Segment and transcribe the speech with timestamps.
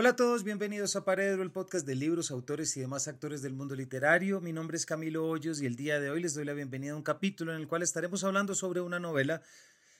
[0.00, 3.52] Hola a todos, bienvenidos a Paredro, el podcast de libros, autores y demás actores del
[3.52, 4.40] mundo literario.
[4.40, 6.96] Mi nombre es Camilo Hoyos y el día de hoy les doy la bienvenida a
[6.96, 9.42] un capítulo en el cual estaremos hablando sobre una novela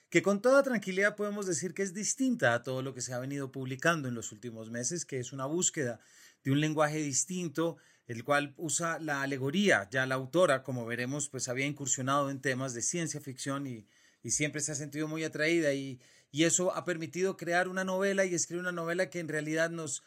[0.09, 3.19] que con toda tranquilidad podemos decir que es distinta a todo lo que se ha
[3.19, 5.99] venido publicando en los últimos meses, que es una búsqueda
[6.43, 9.87] de un lenguaje distinto, el cual usa la alegoría.
[9.91, 13.85] Ya la autora, como veremos, pues había incursionado en temas de ciencia ficción y,
[14.23, 18.25] y siempre se ha sentido muy atraída y y eso ha permitido crear una novela
[18.25, 20.03] y escribir una novela que en realidad nos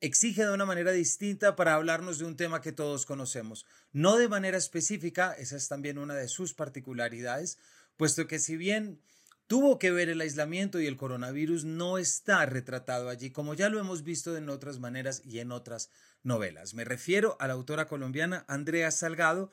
[0.00, 3.66] exige de una manera distinta para hablarnos de un tema que todos conocemos.
[3.92, 7.58] No de manera específica, esa es también una de sus particularidades,
[7.96, 9.00] puesto que si bien
[9.46, 13.80] tuvo que ver el aislamiento y el coronavirus, no está retratado allí, como ya lo
[13.80, 15.90] hemos visto en otras maneras y en otras
[16.22, 16.74] novelas.
[16.74, 19.50] Me refiero a la autora colombiana Andrea Salgado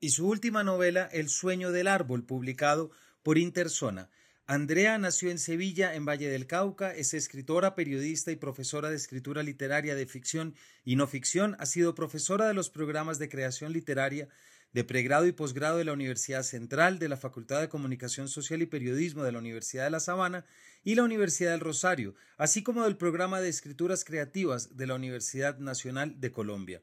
[0.00, 2.90] y su última novela, El sueño del árbol, publicado
[3.22, 4.10] por Interzona.
[4.50, 9.42] Andrea nació en Sevilla, en Valle del Cauca, es escritora, periodista y profesora de escritura
[9.42, 10.54] literaria de ficción
[10.86, 14.26] y no ficción, ha sido profesora de los programas de creación literaria
[14.72, 18.66] de pregrado y posgrado de la Universidad Central, de la Facultad de Comunicación Social y
[18.66, 20.46] Periodismo de la Universidad de La Sabana
[20.82, 25.58] y la Universidad del Rosario, así como del programa de escrituras creativas de la Universidad
[25.58, 26.80] Nacional de Colombia.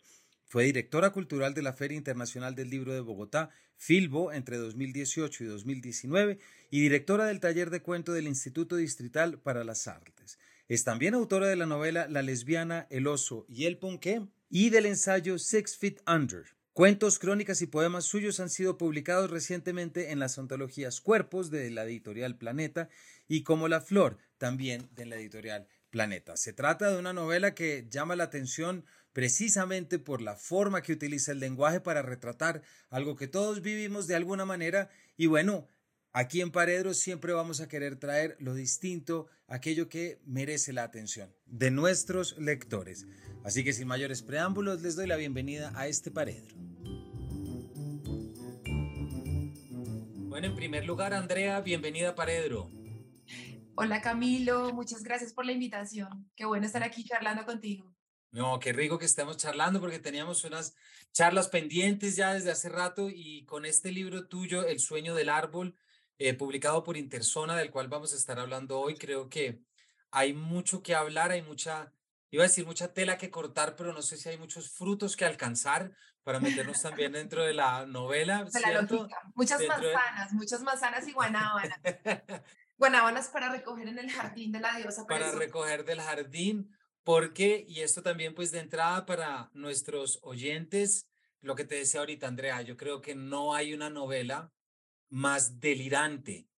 [0.56, 5.48] Fue directora cultural de la Feria Internacional del Libro de Bogotá, Filbo, entre 2018 y
[5.48, 6.40] 2019,
[6.72, 10.40] y directora del taller de cuento del Instituto Distrital para las Artes.
[10.70, 14.86] Es también autora de la novela La lesbiana, el oso y el ponqué y del
[14.86, 16.46] ensayo Six Feet Under.
[16.72, 21.84] Cuentos, crónicas y poemas suyos han sido publicados recientemente en las antologías Cuerpos de la
[21.84, 22.88] editorial Planeta
[23.28, 26.38] y Como la Flor, también de la editorial Planeta.
[26.38, 31.32] Se trata de una novela que llama la atención precisamente por la forma que utiliza
[31.32, 35.70] el lenguaje para retratar algo que todos vivimos de alguna manera y bueno,
[36.12, 41.34] aquí en Paredro siempre vamos a querer traer lo distinto, aquello que merece la atención
[41.46, 43.08] de nuestros lectores.
[43.46, 46.54] Así que sin mayores preámbulos les doy la bienvenida a este Paredro.
[50.28, 52.70] Bueno, en primer lugar, Andrea, bienvenida a Paredro.
[53.76, 56.30] Hola Camilo, muchas gracias por la invitación.
[56.36, 57.95] Qué bueno estar aquí charlando contigo.
[58.32, 60.76] No, qué rico que estemos charlando porque teníamos unas
[61.14, 65.78] charlas pendientes ya desde hace rato y con este libro tuyo, El sueño del árbol,
[66.18, 69.62] eh, publicado por Interzona, del cual vamos a estar hablando hoy, creo que
[70.12, 71.94] hay mucho que hablar, hay mucha,
[72.32, 75.26] iba a decir mucha tela que cortar, pero no sé si hay muchos frutos que
[75.26, 75.94] alcanzar
[76.24, 78.46] para meternos también dentro de la novela.
[78.50, 79.08] ¿cierto?
[79.36, 81.80] muchas manzanas, muchas manzanas y guanábanas.
[82.78, 85.06] guanábanas para recoger en el jardín de la diosa.
[85.06, 86.76] Para recoger del jardín
[87.06, 91.08] porque, y esto también pues de entrada para nuestros oyentes,
[91.40, 94.52] lo que te decía ahorita, Andrea, yo creo que no hay una novela
[95.10, 96.50] más delirante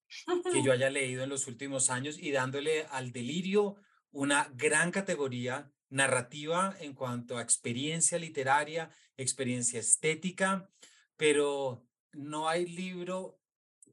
[0.54, 3.76] que yo haya leído en los últimos años y dándole al delirio
[4.10, 10.70] una gran categoría narrativa en cuanto a experiencia literaria, experiencia estética,
[11.18, 13.38] pero no hay libro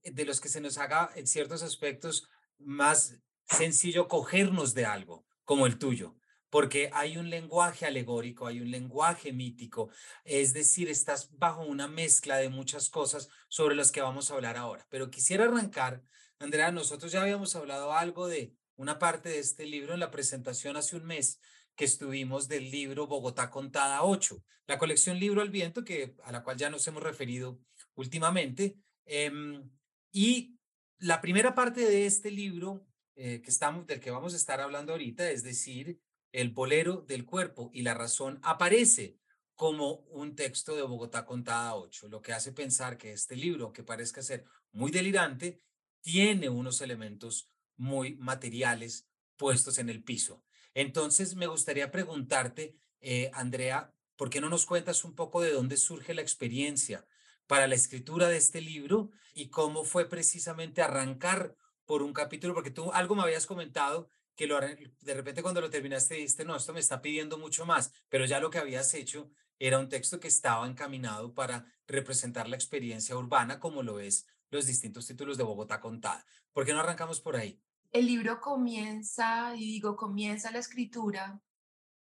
[0.05, 2.29] de los que se nos haga en ciertos aspectos
[2.59, 6.15] más sencillo cogernos de algo como el tuyo
[6.55, 9.91] porque hay un lenguaje alegórico, hay un lenguaje mítico,
[10.23, 14.57] es decir, estás bajo una mezcla de muchas cosas sobre las que vamos a hablar
[14.57, 14.87] ahora.
[14.89, 16.01] Pero quisiera arrancar,
[16.39, 20.77] Andrea, nosotros ya habíamos hablado algo de una parte de este libro en la presentación
[20.77, 21.41] hace un mes
[21.75, 26.45] que estuvimos del libro Bogotá Contada 8, la colección Libro al Viento, que, a la
[26.45, 27.59] cual ya nos hemos referido
[27.97, 28.77] últimamente.
[29.07, 29.69] Em,
[30.13, 30.57] y
[30.99, 34.93] la primera parte de este libro eh, que estamos, del que vamos a estar hablando
[34.93, 35.99] ahorita, es decir,
[36.35, 39.17] el bolero del cuerpo y la razón aparece
[39.55, 43.85] como un texto de Bogotá contada 8, lo que hace pensar que este libro, que
[43.85, 45.63] parezca ser muy delirante,
[46.01, 49.07] tiene unos elementos muy materiales
[49.37, 50.43] puestos en el piso.
[50.75, 55.77] Entonces, me gustaría preguntarte, eh, Andrea, ¿por qué no nos cuentas un poco de dónde
[55.77, 57.07] surge la experiencia
[57.47, 61.55] para la escritura de este libro y cómo fue precisamente arrancar
[61.85, 62.55] por un capítulo?
[62.55, 66.57] Porque tú algo me habías comentado que lo, de repente cuando lo terminaste dijiste, no,
[66.57, 70.19] esto me está pidiendo mucho más, pero ya lo que habías hecho era un texto
[70.19, 75.45] que estaba encaminado para representar la experiencia urbana como lo es los distintos títulos de
[75.45, 76.25] Bogotá contada.
[76.53, 77.61] ¿Por qué no arrancamos por ahí?
[77.91, 81.41] El libro comienza, y digo, comienza la escritura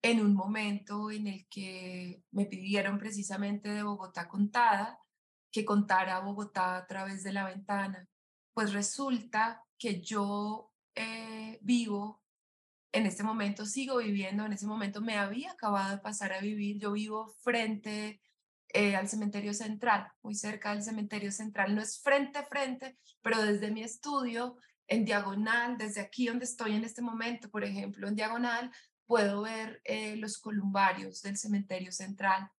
[0.02, 5.00] en un momento en el que me pidieron precisamente de Bogotá contada
[5.50, 8.06] que contara Bogotá a través de la ventana.
[8.52, 12.22] Pues resulta que yo eh, vivo,
[12.90, 16.78] en este momento sigo viviendo, en ese momento me había acabado de pasar a vivir,
[16.78, 18.22] yo vivo frente
[18.70, 23.43] eh, al cementerio central, muy cerca del cementerio central, no es frente a frente, pero
[23.43, 24.56] desde mi estudio,
[24.88, 28.70] en diagonal, desde aquí donde estoy en este momento, por ejemplo, en diagonal,
[29.04, 32.50] puedo ver eh, los columbarios del cementerio central.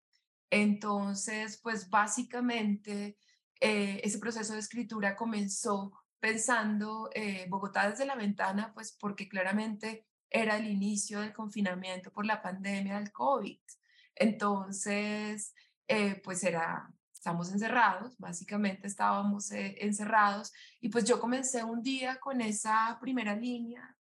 [0.49, 3.17] Entonces, pues básicamente
[3.59, 10.57] ese proceso de escritura comenzó pensando eh, Bogotá desde la ventana, pues porque claramente era
[10.57, 13.59] el inicio del confinamiento por la pandemia del COVID.
[14.15, 15.53] Entonces,
[15.87, 22.41] eh, pues era, estamos encerrados, básicamente estábamos encerrados y pues yo comencé un día con
[22.41, 23.97] esa primera línea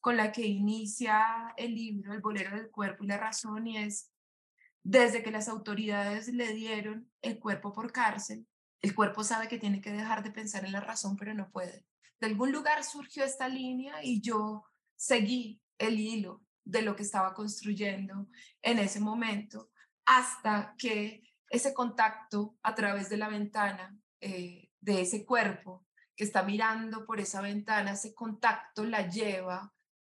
[0.00, 4.10] con la que inicia el libro, El bolero del cuerpo y la razón, y es,
[4.82, 8.46] desde que las autoridades le dieron el cuerpo por cárcel,
[8.82, 11.84] el cuerpo sabe que tiene que dejar de pensar en la razón, pero no puede.
[12.20, 14.64] De algún lugar surgió esta línea y yo
[14.96, 18.28] seguí el hilo de lo que estaba construyendo
[18.62, 19.70] en ese momento
[20.04, 26.42] hasta que ese contacto a través de la ventana eh, de ese cuerpo que está
[26.42, 29.72] mirando por esa ventana, ese contacto la lleva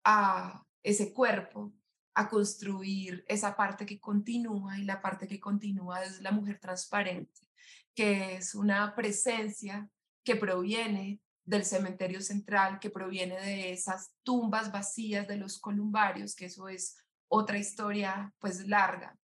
[0.04, 1.74] a ese cuerpo
[2.14, 7.47] a construir esa parte que continúa y la parte que continúa es la mujer transparente
[7.98, 9.88] que es una presencia
[10.22, 16.44] que proviene del cementerio central, que proviene de esas tumbas vacías de los columbarios, que
[16.44, 16.96] eso es
[17.26, 19.18] otra historia pues larga,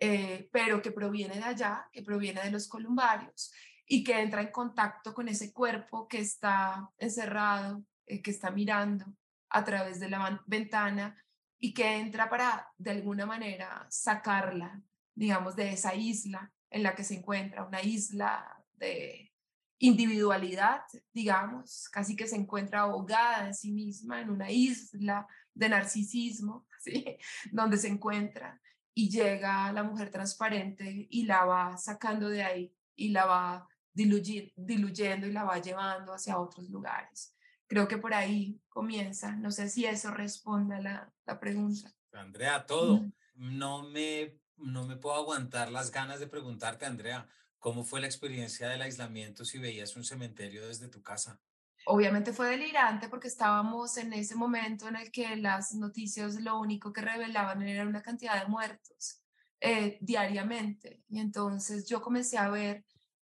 [0.00, 3.52] eh, pero que proviene de allá, que proviene de los columbarios
[3.86, 9.14] y que entra en contacto con ese cuerpo que está encerrado, eh, que está mirando
[9.48, 11.16] a través de la ventana
[11.56, 14.82] y que entra para de alguna manera sacarla,
[15.14, 19.32] digamos, de esa isla en la que se encuentra, una isla de
[19.78, 20.82] individualidad,
[21.12, 27.16] digamos, casi que se encuentra ahogada en sí misma, en una isla de narcisismo, ¿sí?
[27.52, 28.60] donde se encuentra
[28.94, 35.26] y llega la mujer transparente y la va sacando de ahí y la va diluyendo
[35.26, 37.34] y la va llevando hacia otros lugares.
[37.68, 39.36] Creo que por ahí comienza.
[39.36, 41.92] No sé si eso responde a la, la pregunta.
[42.12, 43.04] Andrea, todo.
[43.34, 47.26] No me no me puedo aguantar las ganas de preguntarte, Andrea,
[47.58, 51.40] ¿cómo fue la experiencia del aislamiento si veías un cementerio desde tu casa?
[51.86, 56.92] Obviamente fue delirante porque estábamos en ese momento en el que las noticias lo único
[56.92, 59.22] que revelaban era una cantidad de muertos
[59.60, 61.02] eh, diariamente.
[61.08, 62.84] Y entonces yo comencé a ver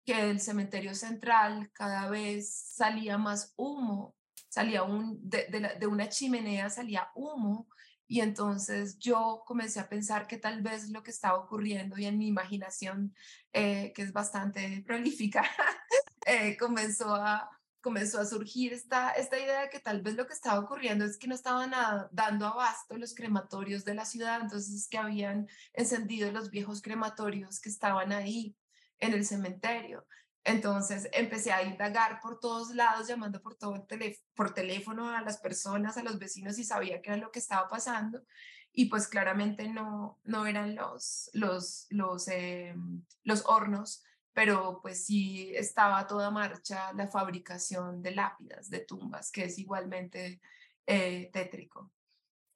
[0.04, 4.14] que del cementerio central cada vez salía más humo,
[4.48, 7.66] salía un, de, de una chimenea salía humo
[8.06, 12.18] y entonces yo comencé a pensar que tal vez lo que estaba ocurriendo y en
[12.18, 13.14] mi imaginación,
[13.52, 15.42] eh, que es bastante prolífica,
[16.26, 17.48] eh, comenzó, a,
[17.80, 21.16] comenzó a surgir esta, esta idea de que tal vez lo que estaba ocurriendo es
[21.16, 21.72] que no estaban
[22.12, 27.70] dando abasto los crematorios de la ciudad, entonces que habían encendido los viejos crematorios que
[27.70, 28.54] estaban ahí
[28.98, 30.06] en el cementerio.
[30.44, 33.86] Entonces empecé a indagar por todos lados, llamando por, todo
[34.34, 37.68] por teléfono a las personas, a los vecinos y sabía qué era lo que estaba
[37.68, 38.22] pasando.
[38.70, 42.74] Y pues claramente no, no eran los, los, los, eh,
[43.22, 44.04] los hornos,
[44.34, 50.42] pero pues sí estaba toda marcha la fabricación de lápidas, de tumbas, que es igualmente
[50.86, 51.90] eh, tétrico.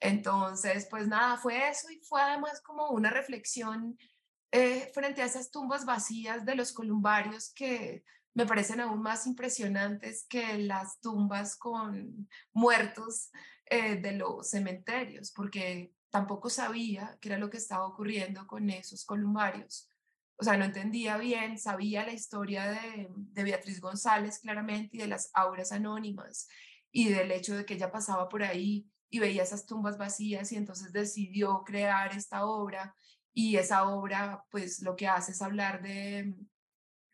[0.00, 3.96] Entonces, pues nada, fue eso y fue además como una reflexión
[4.50, 10.26] eh, frente a esas tumbas vacías de los columbarios que me parecen aún más impresionantes
[10.28, 13.30] que las tumbas con muertos
[13.66, 19.04] eh, de los cementerios, porque tampoco sabía qué era lo que estaba ocurriendo con esos
[19.04, 19.90] columbarios.
[20.36, 25.08] O sea, no entendía bien, sabía la historia de, de Beatriz González claramente y de
[25.08, 26.48] las auras anónimas
[26.92, 30.56] y del hecho de que ella pasaba por ahí y veía esas tumbas vacías y
[30.56, 32.94] entonces decidió crear esta obra
[33.38, 36.34] y esa obra pues lo que hace es hablar de,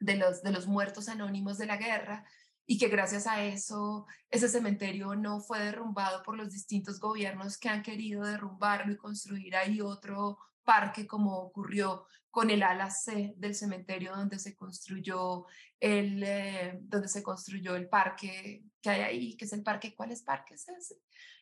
[0.00, 2.24] de, los, de los muertos anónimos de la guerra
[2.64, 7.68] y que gracias a eso ese cementerio no fue derrumbado por los distintos gobiernos que
[7.68, 13.54] han querido derrumbarlo y construir ahí otro parque como ocurrió con el ala C del
[13.54, 15.44] cementerio donde se construyó
[15.78, 20.10] el eh, donde se construyó el parque que hay ahí que es el parque ¿cuál
[20.10, 20.94] es parque es ese?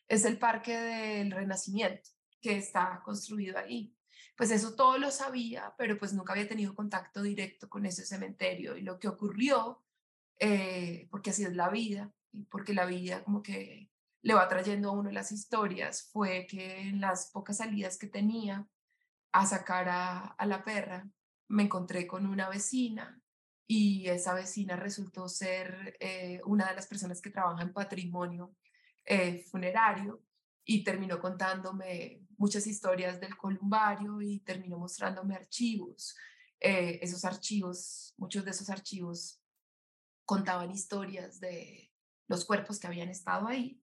[0.08, 2.10] Es el parque del Renacimiento
[2.40, 3.94] que está construido ahí
[4.36, 8.76] pues eso todo lo sabía, pero pues nunca había tenido contacto directo con ese cementerio.
[8.76, 9.82] Y lo que ocurrió,
[10.38, 13.90] eh, porque así es la vida, y porque la vida como que
[14.22, 18.66] le va trayendo a uno las historias, fue que en las pocas salidas que tenía
[19.32, 21.08] a sacar a, la perra,
[21.48, 23.20] me encontré con una vecina
[23.66, 28.54] y esa vecina resultó ser eh, una de las personas que trabaja en patrimonio
[29.04, 30.22] eh, funerario
[30.64, 36.14] y terminó contándome muchas historias del columbario y terminó mostrándome archivos.
[36.60, 39.40] Eh, esos archivos, muchos de esos archivos
[40.24, 41.92] contaban historias de
[42.28, 43.82] los cuerpos que habían estado ahí,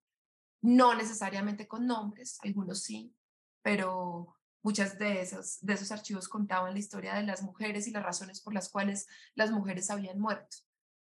[0.62, 3.15] no necesariamente con nombres, algunos sí,
[3.62, 8.03] pero muchas de esos, de esos archivos contaban la historia de las mujeres y las
[8.03, 10.57] razones por las cuales las mujeres habían muerto.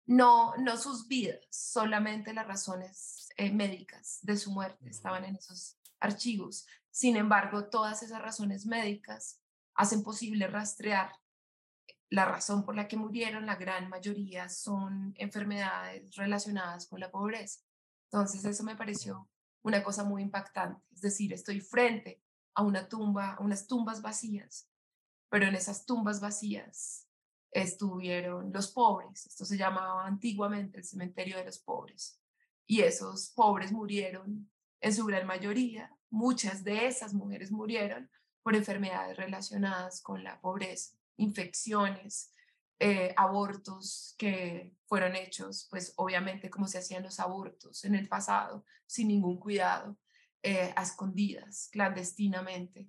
[0.07, 5.77] No, no sus vidas, solamente las razones eh, médicas de su muerte estaban en esos
[5.99, 6.67] archivos.
[6.91, 9.41] Sin embargo, todas esas razones médicas
[9.75, 11.13] hacen posible rastrear
[12.09, 17.61] la razón por la que murieron, la gran mayoría son enfermedades relacionadas con la pobreza.
[18.05, 19.29] Entonces, eso me pareció
[19.63, 20.81] una cosa muy impactante.
[20.93, 22.23] Es decir, estoy frente
[22.55, 24.69] a una tumba, a unas tumbas vacías,
[25.29, 27.06] pero en esas tumbas vacías
[27.63, 29.27] estuvieron los pobres.
[29.27, 32.21] Esto se llamaba antiguamente el cementerio de los pobres.
[32.67, 35.91] Y esos pobres murieron en su gran mayoría.
[36.11, 38.11] Muchas de esas mujeres murieron
[38.43, 42.31] por enfermedades relacionadas con la pobreza infecciones,
[42.79, 48.67] eh, abortos que fueron hechos, pues obviamente como se hacían los abortos en el pasado,
[48.87, 49.97] sin ningún cuidado,
[50.43, 52.87] eh, a escondidas, clandestinamente,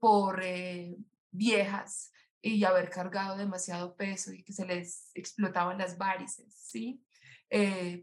[0.00, 0.96] por eh,
[1.30, 2.10] viejas
[2.40, 7.02] y haber cargado demasiado peso y que se les explotaban las varices, ¿sí?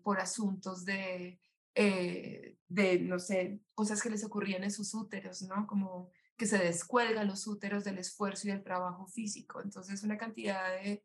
[0.03, 1.39] por asuntos de,
[1.75, 5.67] de, no sé, cosas que les ocurrían en sus úteros, ¿no?
[5.67, 9.61] Como que se descuelgan los úteros del esfuerzo y del trabajo físico.
[9.61, 11.03] Entonces, una cantidad de,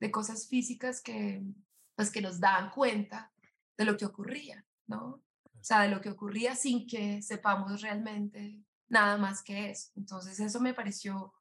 [0.00, 1.42] de cosas físicas que,
[1.94, 3.32] pues, que nos dan cuenta
[3.76, 5.22] de lo que ocurría, ¿no?
[5.44, 9.90] O sea, de lo que ocurría sin que sepamos realmente nada más que eso.
[9.96, 11.32] Entonces, eso me pareció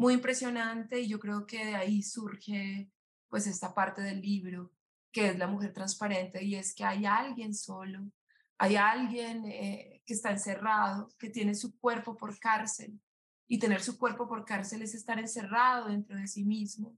[0.00, 2.90] muy impresionante y yo creo que de ahí surge,
[3.28, 4.72] pues, esta parte del libro,
[5.12, 8.10] que es la mujer transparente, y es que hay alguien solo
[8.62, 13.00] hay alguien eh, que está encerrado, que tiene su cuerpo por cárcel.
[13.48, 16.94] Y tener su cuerpo por cárcel es estar encerrado dentro de sí mismo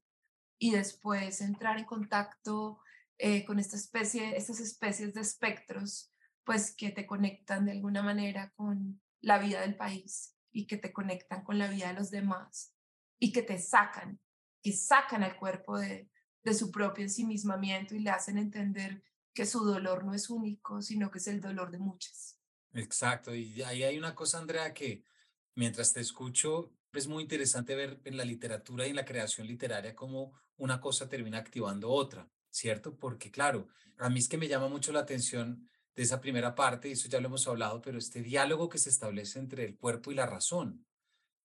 [0.58, 2.80] y después entrar en contacto
[3.16, 8.50] eh, con esta especie, estas especies de espectros, pues que te conectan de alguna manera
[8.56, 12.71] con la vida del país y que te conectan con la vida de los demás
[13.22, 14.18] y que te sacan,
[14.60, 16.10] que sacan al cuerpo de,
[16.42, 19.00] de su propio ensimismamiento y le hacen entender
[19.32, 22.40] que su dolor no es único, sino que es el dolor de muchas.
[22.72, 25.04] Exacto, y ahí hay una cosa, Andrea, que
[25.54, 29.94] mientras te escucho, es muy interesante ver en la literatura y en la creación literaria
[29.94, 32.98] cómo una cosa termina activando otra, ¿cierto?
[32.98, 36.88] Porque claro, a mí es que me llama mucho la atención de esa primera parte,
[36.88, 40.10] y eso ya lo hemos hablado, pero este diálogo que se establece entre el cuerpo
[40.10, 40.84] y la razón.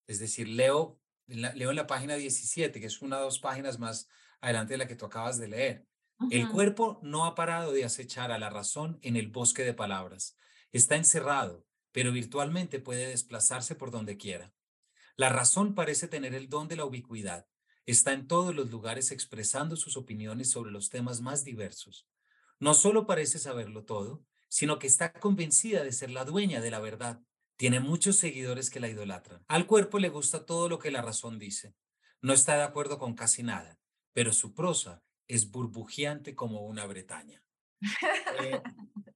[0.08, 4.08] Es decir, leo, leo en la página 17, que es una o dos páginas más
[4.42, 5.86] adelante de la que tú acabas de leer.
[6.32, 10.36] El cuerpo no ha parado de acechar a la razón en el bosque de palabras.
[10.72, 14.54] Está encerrado, pero virtualmente puede desplazarse por donde quiera.
[15.16, 17.48] La razón parece tener el don de la ubicuidad.
[17.86, 22.08] Está en todos los lugares expresando sus opiniones sobre los temas más diversos.
[22.60, 26.80] No solo parece saberlo todo, sino que está convencida de ser la dueña de la
[26.80, 27.22] verdad.
[27.58, 29.44] Tiene muchos seguidores que la idolatran.
[29.48, 31.76] Al cuerpo le gusta todo lo que la razón dice.
[32.22, 33.80] No está de acuerdo con casi nada,
[34.14, 37.44] pero su prosa es burbujeante como una Bretaña.
[38.42, 38.62] Eh,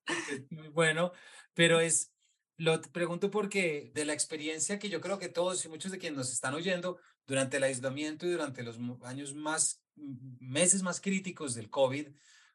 [0.73, 1.11] bueno,
[1.53, 2.13] pero es,
[2.57, 6.17] lo pregunto porque de la experiencia que yo creo que todos y muchos de quienes
[6.17, 11.69] nos están oyendo durante el aislamiento y durante los años más, meses más críticos del
[11.69, 12.07] COVID,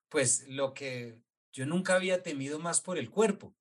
[0.09, 1.21] pues lo que
[1.53, 3.55] yo nunca había temido más por el cuerpo,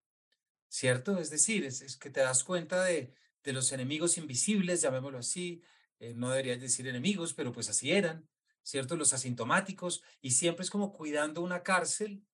[0.76, 1.20] ¿cierto?
[1.20, 3.14] Es decir, es, que te das cuenta de,
[3.44, 5.62] de los enemigos invisibles, llamémoslo así,
[6.00, 8.28] eh, no deberías decir enemigos, pero pues así eran,
[8.62, 8.98] ¿cierto?
[8.98, 12.26] Los asintomáticos, y siempre es como cuidando una cárcel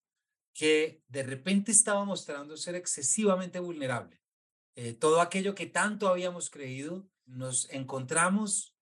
[0.53, 4.19] que de repente estaba mostrando ser excesivamente vulnerable.
[4.75, 8.75] Eh, todo aquello que tanto habíamos creído, nos encontramos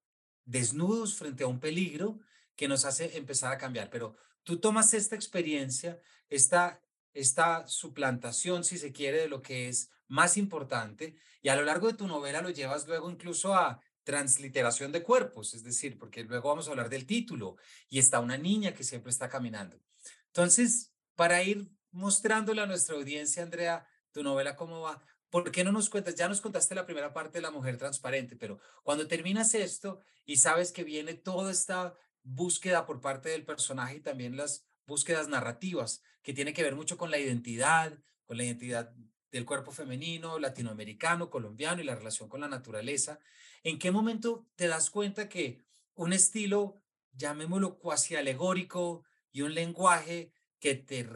[0.45, 2.21] desnudos frente a un peligro
[2.55, 3.89] que nos hace empezar a cambiar.
[3.89, 5.99] Pero tú tomas esta experiencia,
[6.29, 6.81] esta,
[7.13, 11.87] esta suplantación, si se quiere, de lo que es más importante, y a lo largo
[11.87, 16.49] de tu novela lo llevas luego incluso a transliteración de cuerpos, es decir, porque luego
[16.49, 17.57] vamos a hablar del título
[17.89, 19.79] y está una niña que siempre está caminando.
[20.27, 25.71] Entonces, para ir mostrándole a nuestra audiencia, Andrea, tu novela cómo va, ¿por qué no
[25.71, 26.15] nos cuentas?
[26.15, 30.37] Ya nos contaste la primera parte de la mujer transparente, pero cuando terminas esto y
[30.37, 36.03] sabes que viene toda esta búsqueda por parte del personaje y también las búsquedas narrativas,
[36.21, 38.93] que tiene que ver mucho con la identidad, con la identidad
[39.31, 43.19] del cuerpo femenino, latinoamericano, colombiano y la relación con la naturaleza.
[43.63, 45.63] ¿En qué momento te das cuenta que
[45.95, 46.81] un estilo,
[47.13, 51.07] llamémoslo cuasi alegórico y un lenguaje que te,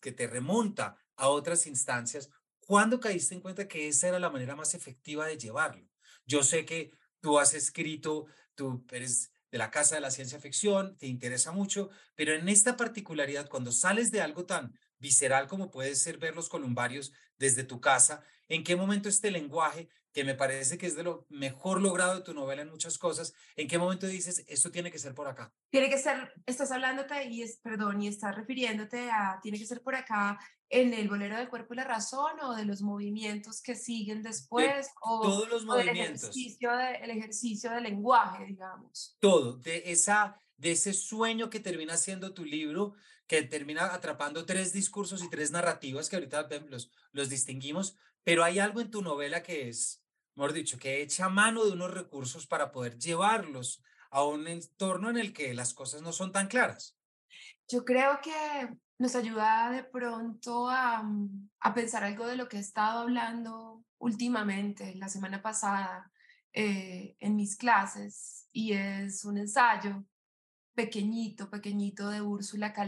[0.00, 4.56] que te remonta a otras instancias, ¿cuándo caíste en cuenta que esa era la manera
[4.56, 5.88] más efectiva de llevarlo?
[6.26, 10.96] Yo sé que tú has escrito, tú eres de la Casa de la Ciencia Ficción,
[10.96, 15.94] te interesa mucho, pero en esta particularidad, cuando sales de algo tan visceral como puede
[15.94, 20.76] ser ver los columbarios desde tu casa, ¿en qué momento este lenguaje que me parece
[20.76, 24.06] que es de lo mejor logrado de tu novela en muchas cosas, ¿en qué momento
[24.06, 25.52] dices, esto tiene que ser por acá?
[25.70, 29.82] Tiene que ser, estás hablándote y es, perdón, y estás refiriéndote a, tiene que ser
[29.82, 30.38] por acá
[30.68, 34.88] en el bolero del cuerpo y la razón o de los movimientos que siguen después
[35.00, 36.22] o, todos los movimientos.
[36.22, 39.16] el ejercicio, de, el ejercicio del lenguaje, digamos.
[39.20, 42.94] Todo, de, esa, de ese sueño que termina siendo tu libro,
[43.26, 48.58] que termina atrapando tres discursos y tres narrativas que ahorita los, los distinguimos, pero hay
[48.58, 49.99] algo en tu novela que es,
[50.40, 55.18] mejor dicho, que echa mano de unos recursos para poder llevarlos a un entorno en
[55.18, 56.96] el que las cosas no son tan claras.
[57.68, 62.56] Yo creo que nos ayuda de pronto a, mm, a pensar algo de lo que
[62.56, 66.10] he estado hablando últimamente, la semana pasada,
[66.54, 70.06] eh, en mis clases, y es un ensayo
[70.74, 72.86] pequeñito, pequeñito de Úrsula K.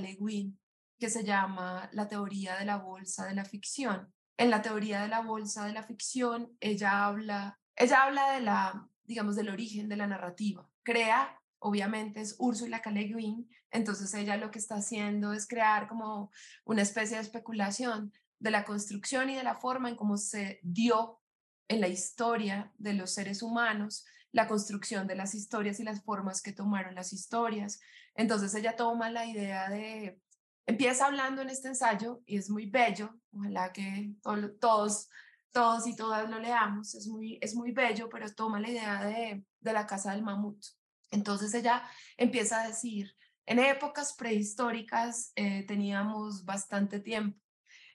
[0.99, 5.09] que se llama La teoría de la bolsa de la ficción en la teoría de
[5.09, 9.97] la bolsa de la ficción, ella habla, ella habla de la, digamos, del origen de
[9.97, 10.69] la narrativa.
[10.83, 12.91] Crea, obviamente, es Ursula K.
[12.91, 16.31] Le Guin, entonces ella lo que está haciendo es crear como
[16.65, 21.21] una especie de especulación de la construcción y de la forma en cómo se dio
[21.69, 26.43] en la historia de los seres humanos la construcción de las historias y las formas
[26.43, 27.81] que tomaron las historias.
[28.15, 30.21] Entonces ella toma la idea de
[30.67, 35.09] Empieza hablando en este ensayo y es muy bello, ojalá que todos,
[35.51, 39.45] todos y todas lo leamos, es muy, es muy bello, pero toma la idea de,
[39.61, 40.63] de la casa del mamut.
[41.11, 41.83] Entonces ella
[42.17, 43.15] empieza a decir,
[43.47, 47.39] en épocas prehistóricas eh, teníamos bastante tiempo,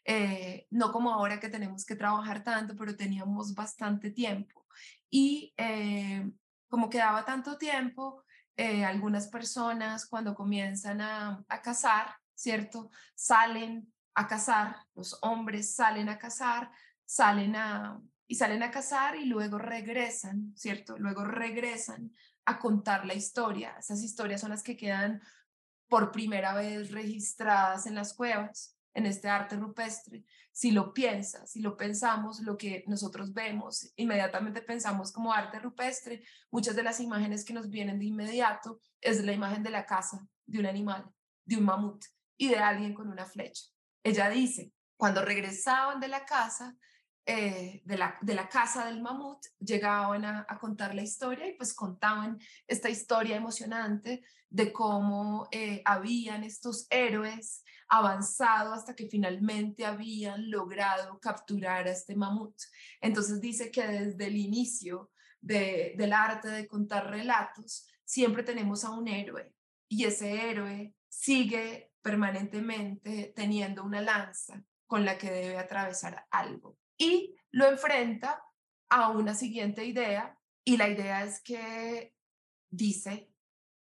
[0.05, 4.65] eh, no como ahora que tenemos que trabajar tanto, pero teníamos bastante tiempo.
[5.09, 6.29] Y eh,
[6.69, 8.24] como quedaba tanto tiempo,
[8.57, 12.91] algunas personas cuando comienzan a, a cazar, ¿cierto?
[13.15, 16.71] Salen a cazar, los hombres salen a cazar,
[17.04, 20.97] salen a, y salen a cazar y luego regresan, ¿cierto?
[20.97, 22.13] Luego regresan
[22.45, 23.76] a contar la historia.
[23.80, 25.21] Esas historias son las que quedan
[25.89, 30.23] por primera vez registradas en las cuevas, en este arte rupestre.
[30.52, 36.23] Si lo piensas, si lo pensamos, lo que nosotros vemos, inmediatamente pensamos como arte rupestre,
[36.52, 40.28] muchas de las imágenes que nos vienen de inmediato es la imagen de la casa
[40.45, 41.06] de un animal,
[41.45, 42.04] de un mamut
[42.38, 43.65] y de alguien con una flecha.
[44.04, 46.78] Ella dice, cuando regresaban de la casa,
[47.26, 51.73] eh, de, la, de la casa del mamut, llegaban a, contar la historia y pues
[51.73, 60.50] contaban esta historia emocionante de cómo eh, habían estos héroes avanzado hasta que finalmente habían
[60.50, 62.56] logrado capturar a este mamut.
[63.02, 68.91] Entonces dice que desde el inicio de, del arte de contar relatos, siempre tenemos a
[68.91, 69.54] un héroe
[69.89, 76.78] y ese héroe sigue permanentemente teniendo una lanza con la que debe atravesar algo.
[76.98, 78.41] Y lo enfrenta
[78.89, 82.15] a una siguiente idea y la idea es que
[82.70, 83.30] dice,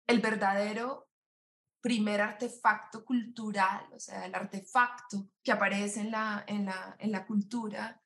[0.08, 1.08] el verdadero
[1.82, 7.28] primer artefacto cultural, o sea, el artefacto que aparece en la, en la, en la
[7.28, 8.02] cultura,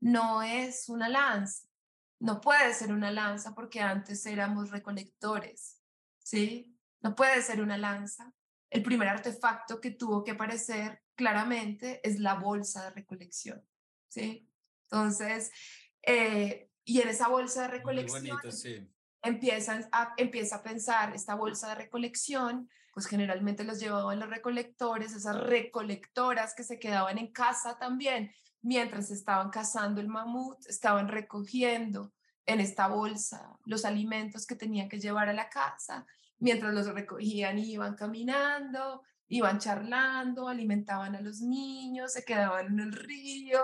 [0.00, 1.68] no es una lanza,
[2.18, 5.80] no puede ser una lanza porque antes éramos recolectores,
[6.18, 6.76] ¿sí?
[7.00, 8.34] No puede ser una lanza
[8.72, 13.62] el primer artefacto que tuvo que aparecer claramente es la bolsa de recolección,
[14.08, 14.48] ¿sí?
[14.84, 15.52] Entonces,
[16.02, 18.38] eh, y en esa bolsa de recolección
[19.22, 25.12] empiezan a, empieza a pensar esta bolsa de recolección, pues generalmente los llevaban los recolectores,
[25.12, 28.32] esas recolectoras que se quedaban en casa también,
[28.62, 32.14] mientras estaban cazando el mamut, estaban recogiendo
[32.46, 36.06] en esta bolsa los alimentos que tenían que llevar a la casa
[36.42, 42.92] mientras los recogían iban caminando, iban charlando, alimentaban a los niños, se quedaban en el
[42.92, 43.62] río,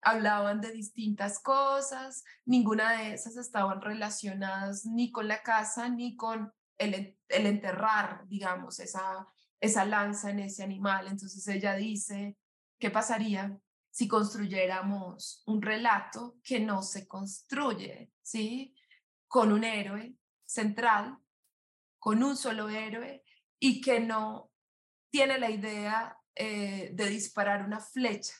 [0.00, 6.52] hablaban de distintas cosas, ninguna de esas estaban relacionadas ni con la casa ni con
[6.78, 9.26] el, el enterrar, digamos, esa,
[9.60, 11.08] esa lanza en ese animal.
[11.08, 12.38] Entonces ella dice,
[12.78, 13.58] ¿qué pasaría
[13.90, 18.74] si construyéramos un relato que no se construye, ¿sí?
[19.26, 20.14] Con un héroe
[20.46, 21.18] central
[22.00, 23.22] con un solo héroe
[23.60, 24.50] y que no
[25.10, 28.34] tiene la idea eh, de disparar una flecha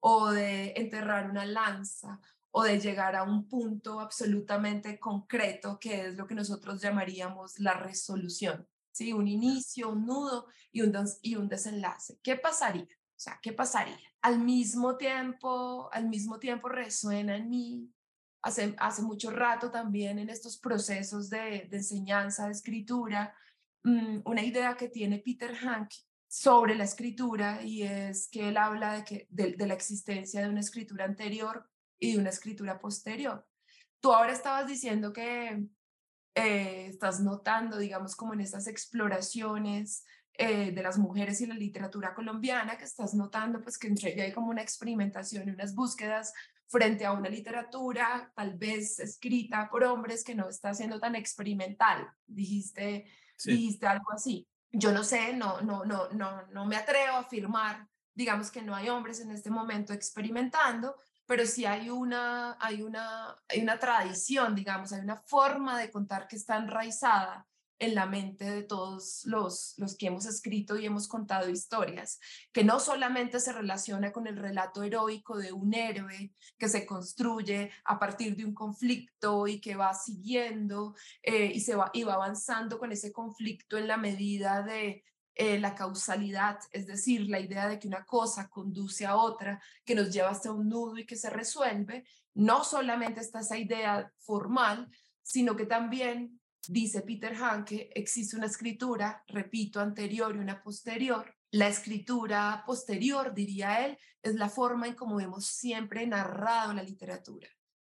[0.00, 2.18] o de enterrar una lanza
[2.50, 7.74] o de llegar a un punto absolutamente concreto que es lo que nosotros llamaríamos la
[7.74, 9.12] resolución, ¿sí?
[9.12, 12.18] Un inicio, un nudo y un, y un desenlace.
[12.22, 12.84] ¿Qué pasaría?
[12.84, 13.98] O sea, ¿qué pasaría?
[14.22, 17.90] Al mismo tiempo, al mismo tiempo resuena en mí
[18.42, 23.34] hace, hace mucho rato también en estos procesos de, enseñanza, de escritura,
[23.84, 25.90] mm, una idea que tiene Peter Hank
[26.28, 30.60] sobre la escritura y es que él habla de, que, de, la existencia de una
[30.60, 33.46] escritura anterior y de una escritura posterior.
[34.00, 35.66] Tú ahora estabas diciendo que
[36.34, 42.14] eh, estás notando, digamos, como en estas exploraciones eh, de las mujeres y la literatura
[42.14, 46.32] colombiana, que estás notando pues que entre hay como una experimentación y unas búsquedas
[46.66, 52.08] frente a una literatura tal vez escrita por hombres que no está siendo tan experimental.
[52.26, 53.06] Dijiste,
[53.44, 54.48] dijiste algo así.
[54.70, 58.74] Yo no sé, no, no, no, no, no me atrevo a afirmar, digamos que no
[58.74, 60.96] hay hombres en este momento experimentando,
[61.26, 66.26] pero sí hay una, hay una, hay una tradición, digamos, hay una forma de contar
[66.26, 67.46] que está enraizada
[67.82, 72.20] en la mente de todos los, los que hemos escrito y hemos contado historias,
[72.52, 77.72] que no solamente se relaciona con el relato heroico de un héroe que se construye
[77.84, 82.14] a partir de un conflicto y que va siguiendo eh, y, se va, y va
[82.14, 85.02] avanzando con ese conflicto en la medida de
[85.34, 89.96] eh, la causalidad, es decir, la idea de que una cosa conduce a otra, que
[89.96, 94.88] nos lleva hasta un nudo y que se resuelve, no solamente está esa idea formal,
[95.24, 101.34] sino que también Dice Peter Hanke, existe una escritura, repito, anterior y una posterior.
[101.50, 107.48] La escritura posterior, diría él, es la forma en cómo hemos siempre narrado la literatura.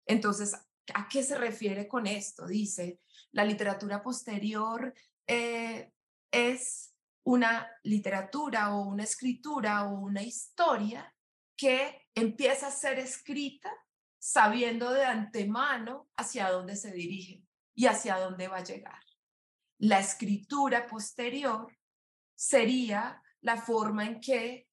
[0.05, 0.53] Entonces,
[0.93, 2.45] ¿a qué se refiere con esto?
[2.45, 2.99] Dice,
[3.31, 4.93] la literatura posterior
[5.25, 5.91] eh,
[6.31, 11.11] es una literatura o una escritura o una historia
[11.57, 13.71] que empieza a ser escrita
[14.19, 17.48] sabiendo de antemano hacia dónde se dirige
[17.79, 19.01] y hacia dónde va a llegar.
[19.77, 21.73] La escritura posterior
[22.35, 24.67] sería la forma en que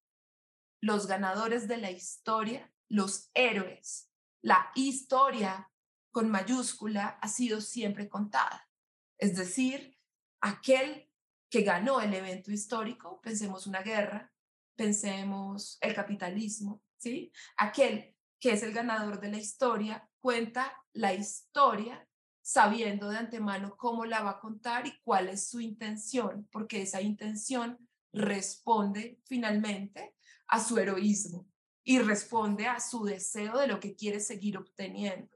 [0.81, 5.71] los ganadores de la historia, los héroes, la historia
[6.11, 8.69] con mayúscula ha sido siempre contada.
[9.17, 9.97] Es decir,
[10.41, 11.09] aquel
[11.49, 14.33] que ganó el evento histórico, pensemos una guerra,
[14.75, 17.31] pensemos el capitalismo, ¿sí?
[17.55, 22.06] Aquel que es el ganador de la historia cuenta la historia
[22.47, 27.01] sabiendo de antemano cómo la va a contar y cuál es su intención, porque esa
[27.01, 27.77] intención
[28.13, 30.15] responde finalmente
[30.47, 31.45] a su heroísmo
[31.83, 35.35] y responde a su deseo de lo que quiere seguir obteniendo.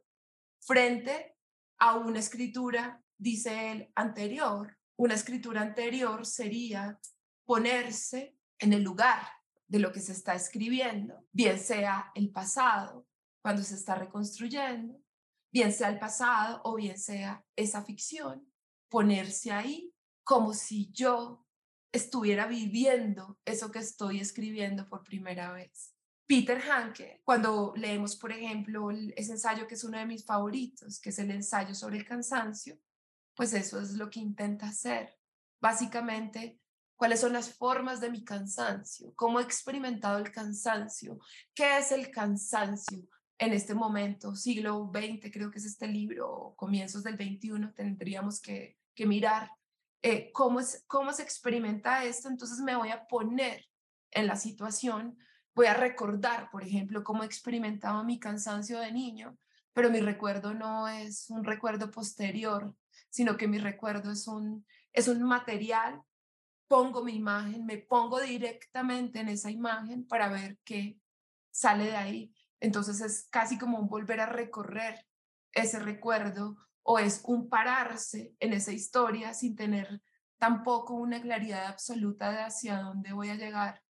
[0.61, 1.35] Frente
[1.79, 6.97] a una escritura, dice él, anterior, una escritura anterior sería
[7.43, 9.27] ponerse en el lugar
[9.67, 13.05] de lo que se está escribiendo, bien sea el pasado,
[13.41, 14.97] cuando se está reconstruyendo,
[15.51, 18.51] bien sea el pasado o bien sea esa ficción,
[18.89, 21.45] ponerse ahí como si yo
[21.91, 25.93] estuviera viviendo eso que estoy escribiendo por primera vez.
[26.25, 31.09] Peter Hanke, cuando leemos, por ejemplo, ese ensayo que es uno de mis favoritos, que
[31.09, 32.79] es el ensayo sobre el cansancio,
[33.35, 35.17] pues eso es lo que intenta hacer.
[35.59, 36.61] Básicamente,
[36.95, 41.19] cuáles son las formas de mi cansancio, cómo he experimentado el cansancio,
[41.53, 43.05] qué es el cansancio,
[43.41, 48.77] en este momento, siglo XX, creo que es este libro, comienzos del XXI, tendríamos que,
[48.93, 49.49] que mirar
[50.03, 53.65] eh, cómo, es, cómo se experimenta esto, entonces me voy a poner
[54.11, 55.17] en la situación,
[55.55, 59.35] voy a recordar, por ejemplo, cómo experimentaba mi cansancio de niño,
[59.73, 62.75] pero mi recuerdo no es un recuerdo posterior,
[63.09, 65.99] sino que mi recuerdo es un, es un material,
[66.67, 70.99] pongo mi imagen, me pongo directamente en esa imagen para ver qué
[71.49, 72.33] sale de ahí.
[72.61, 75.05] Entonces es casi como un volver a recorrer
[75.51, 80.01] ese recuerdo o es un pararse en esa historia sin tener
[80.37, 83.83] tampoco una claridad absoluta de hacia dónde voy a llegar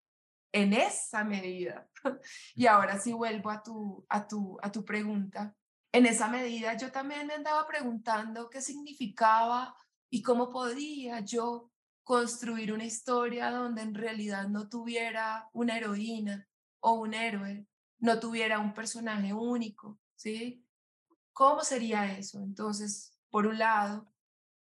[0.53, 1.87] en esa medida.
[2.55, 5.55] y ahora sí vuelvo a tu, a tu, a tu pregunta.
[5.93, 9.75] En esa medida yo también me andaba preguntando qué significaba
[10.09, 11.71] y cómo podía yo
[12.03, 16.47] construir una historia donde en realidad no tuviera una heroína
[16.81, 17.65] o un héroe,
[18.01, 20.65] no tuviera un personaje único, ¿sí?
[21.31, 22.39] ¿Cómo sería eso?
[22.43, 24.11] Entonces, por un lado,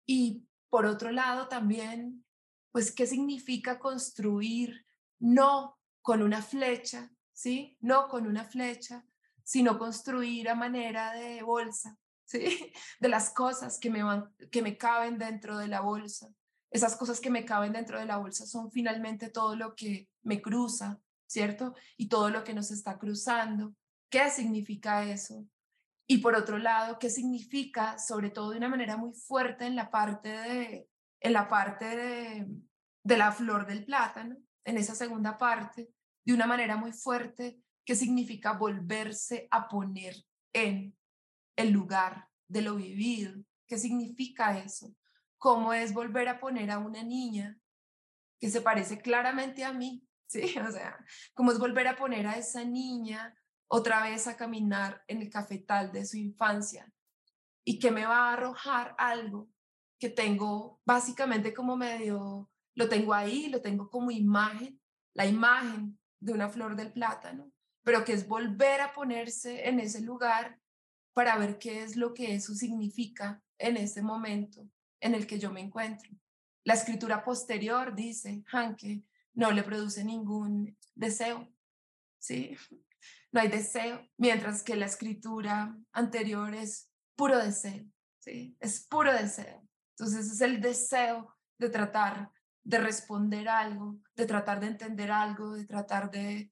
[0.06, 2.26] y por otro lado también,
[2.72, 4.86] pues, ¿qué significa construir
[5.20, 7.78] no con una flecha, ¿sí?
[7.80, 9.06] No con una flecha,
[9.44, 12.74] sino construir a manera de bolsa, ¿sí?
[13.00, 16.34] De las cosas que me, van, que me caben dentro de la bolsa.
[16.72, 20.42] Esas cosas que me caben dentro de la bolsa son finalmente todo lo que me
[20.42, 21.00] cruza,
[21.32, 21.74] ¿cierto?
[21.98, 23.74] Y todo lo que nos está cruzando.
[24.10, 25.48] ¿Qué significa eso?
[26.08, 29.90] Y por otro lado, ¿qué significa, sobre todo de una manera muy fuerte en la
[29.90, 30.90] parte de,
[31.22, 32.48] en la, parte de,
[33.04, 35.90] de la flor del plátano, en esa segunda parte,
[36.26, 40.16] de una manera muy fuerte, qué significa volverse a poner
[40.54, 40.96] en
[41.56, 43.42] el lugar de lo vivido?
[43.68, 44.94] ¿Qué significa eso?
[45.38, 47.58] ¿Cómo es volver a poner a una niña
[48.42, 50.56] que se parece claramente a mí, ¿sí?
[50.60, 50.98] O sea,
[51.34, 53.36] como es volver a poner a esa niña
[53.68, 56.92] otra vez a caminar en el cafetal de su infancia
[57.64, 59.50] y que me va a arrojar algo
[60.00, 64.82] que tengo básicamente como medio, lo tengo ahí, lo tengo como imagen,
[65.14, 67.52] la imagen de una flor del plátano,
[67.84, 70.60] pero que es volver a ponerse en ese lugar
[71.14, 74.68] para ver qué es lo que eso significa en este momento
[75.02, 76.10] en el que yo me encuentro.
[76.64, 81.48] La escritura posterior, dice Hanke, no le produce ningún deseo,
[82.20, 82.56] ¿sí?
[83.32, 87.86] No hay deseo, mientras que la escritura anterior es puro deseo,
[88.20, 88.56] ¿sí?
[88.60, 89.66] Es puro deseo.
[89.98, 92.32] Entonces es el deseo de tratar
[92.64, 96.52] de responder algo, de tratar de entender algo, de tratar de,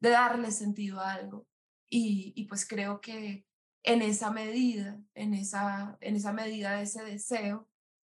[0.00, 1.46] de darle sentido a algo.
[1.90, 3.46] Y, y, pues creo que
[3.82, 7.68] en esa medida, en esa, en esa medida de ese deseo,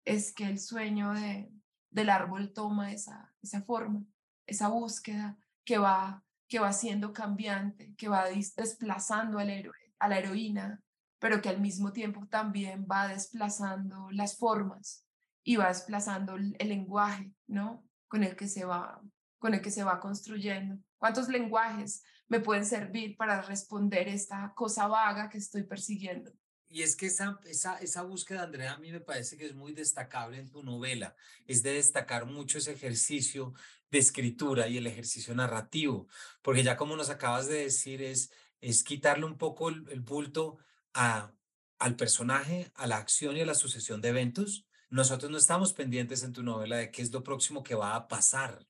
[0.04, 1.50] es que el sueño de,
[1.94, 4.02] del árbol toma esa, esa forma,
[4.46, 10.18] esa búsqueda que va, que va siendo cambiante, que va desplazando al héroe, a la
[10.18, 10.83] heroína,
[11.20, 15.07] pero que al mismo tiempo también va desplazando las formas
[15.44, 17.87] y va desplazando el, lenguaje, ¿no?
[18.09, 19.00] Con el que se va,
[19.38, 20.76] con el que se va construyendo.
[20.98, 26.33] ¿Cuántos lenguajes me pueden servir para responder esta cosa vaga que estoy persiguiendo?
[26.74, 29.72] Y es que esa, esa, esa búsqueda, Andrea, a mí me parece que es muy
[29.74, 31.14] destacable en tu novela,
[31.46, 33.54] es de destacar mucho ese ejercicio
[33.92, 36.08] de escritura y el ejercicio narrativo,
[36.42, 40.58] porque ya como nos acabas de decir, es, es quitarle un poco el, el bulto
[40.94, 41.30] a,
[41.78, 46.24] al personaje, a la acción y a la sucesión de eventos, nosotros no estamos pendientes
[46.24, 48.66] en tu novela de qué es lo próximo que va a pasar.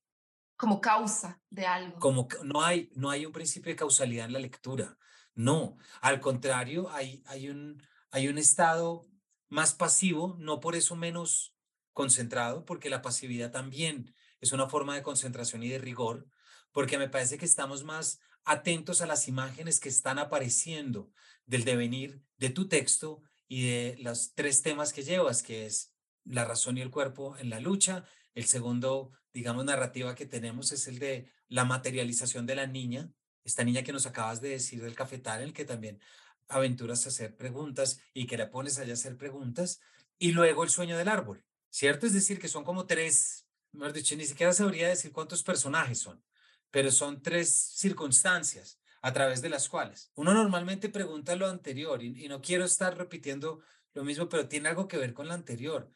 [0.57, 1.99] Como causa de algo.
[2.01, 4.99] Como no hay, no hay un principio de causalidad en la lectura.
[5.35, 7.83] No, al contrario, hay, hay, un,
[8.15, 9.09] hay un estado
[9.49, 11.53] más pasivo, no por eso menos
[11.93, 16.29] concentrado, porque la pasividad también es una forma de concentración y de rigor,
[16.71, 21.11] porque me parece que estamos más atentos a las imágenes que están apareciendo
[21.45, 26.45] del devenir de tu texto y de los tres temas que llevas, que es la
[26.45, 28.05] razón y el cuerpo en la lucha.
[28.33, 33.11] El segundo, digamos, narrativa que tenemos es el de la materialización de la niña,
[33.43, 36.01] esta niña que nos acabas de decir del cafetal, en el que también
[36.49, 39.81] aventuras a hacer preguntas y que la pones allá a hacer preguntas.
[40.19, 42.07] Y luego el sueño del árbol, ¿cierto?
[42.07, 46.23] Es decir, que son como tres, mejor dicho, ni siquiera sabría decir cuántos personajes son,
[46.71, 52.27] pero son tres circunstancias a través de las cuales uno normalmente pregunta lo anterior y,
[52.27, 53.61] no quiero estar repitiendo
[53.93, 55.93] lo mismo, pero tiene algo que ver con lo anterior.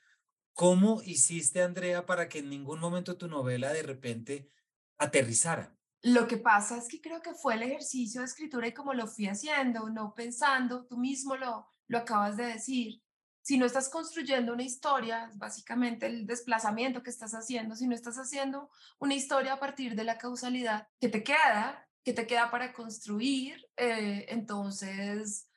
[0.52, 4.50] ¿Cómo hiciste, Andrea, para que en ningún momento tu novela de repente
[4.98, 5.77] aterrizara?
[6.02, 9.06] Lo que pasa es que creo que fue el ejercicio de escritura y como lo
[9.06, 13.02] fui haciendo, no pensando, tú mismo lo, lo acabas de decir.
[13.42, 18.16] Si no estás construyendo una historia, básicamente el desplazamiento que estás haciendo, si no estás
[18.16, 22.72] haciendo una historia a partir de la causalidad que te queda, que te queda para
[22.72, 25.50] construir, eh, entonces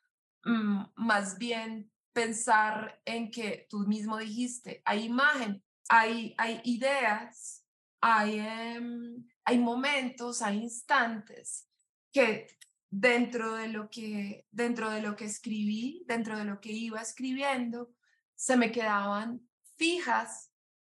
[0.46, 7.61] mm, más bien pensar en que tú mismo dijiste, hay imagen, hay, hay ideas,
[8.02, 11.68] hay, em, hay momentos, hay instantes
[12.12, 12.48] que
[12.90, 17.94] dentro de lo que dentro de lo que escribí, dentro de lo que iba escribiendo,
[18.36, 20.52] se me quedaban fijas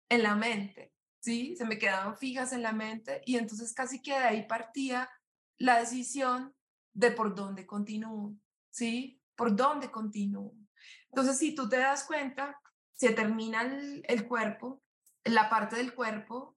[0.08, 1.54] en la mente, ¿sí?
[1.56, 5.08] Se me quedaban fijas en la mente y entonces casi que de ahí partía
[5.58, 6.54] la decisión
[6.92, 8.34] de por dónde continúo,
[8.70, 9.20] ¿sí?
[9.36, 10.54] ¿Por dónde continúo?
[11.10, 12.60] Entonces, si tú te das cuenta,
[12.92, 14.82] se termina el, el cuerpo,
[15.24, 16.53] la parte del cuerpo,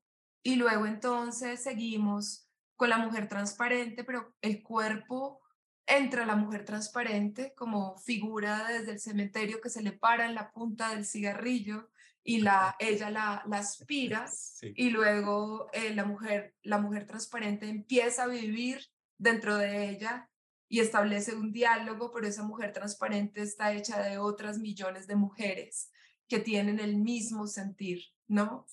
[0.47, 5.41] y luego entonces seguimos con la mujer transparente, pero el cuerpo
[5.85, 10.53] entra la mujer transparente como figura desde el cementerio que se le para en la
[10.53, 11.89] punta del cigarrillo
[12.23, 14.31] y la, ella la, la aspira
[14.61, 18.79] y luego eh, la, mujer, la mujer transparente empieza a vivir
[19.17, 20.29] dentro de ella
[20.69, 25.91] y establece un diálogo, pero esa mujer transparente está hecha de otras millones de mujeres
[26.29, 28.65] que tienen el mismo sentir, ¿no?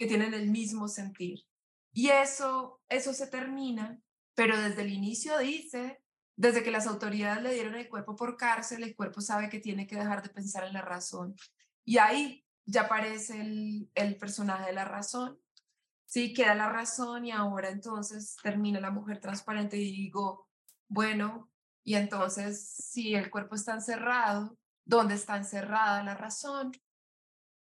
[0.00, 1.44] Que tienen el mismo sentir.
[1.92, 4.00] Y eso, eso se termina,
[4.34, 6.02] pero desde el inicio dice,
[6.36, 9.86] desde que las autoridades le dieron el cuerpo por cárcel, el cuerpo sabe que tiene
[9.86, 11.36] que dejar de pensar en la razón.
[11.84, 15.38] Y ahí ya aparece el, el personaje de la razón.
[16.06, 20.48] Sí, queda la razón y ahora entonces termina la mujer transparente y digo,
[20.88, 21.50] bueno,
[21.84, 26.72] y entonces si el cuerpo está encerrado, ¿dónde está encerrada la razón?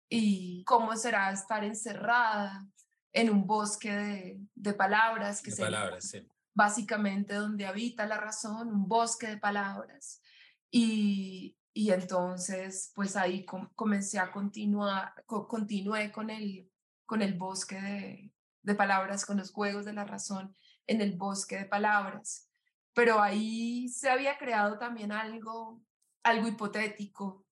[0.08, 2.66] ¿Y cómo será estar encerrada
[3.12, 5.42] en un bosque de, de palabras?
[5.42, 6.26] Que de palabras, sí.
[6.54, 10.22] Básicamente donde habita la razón, un bosque de palabras.
[10.70, 13.44] Y, y entonces, pues ahí
[13.74, 16.70] comencé a continuar, continué con el,
[17.06, 20.54] con el bosque de, de palabras, con los juegos de la razón
[20.86, 22.50] en el bosque de palabras.
[22.94, 25.80] Pero ahí se había creado también algo,
[26.24, 27.46] algo hipotético,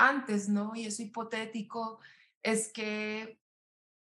[0.00, 0.74] antes, ¿no?
[0.74, 2.00] Y eso hipotético
[2.42, 3.38] es que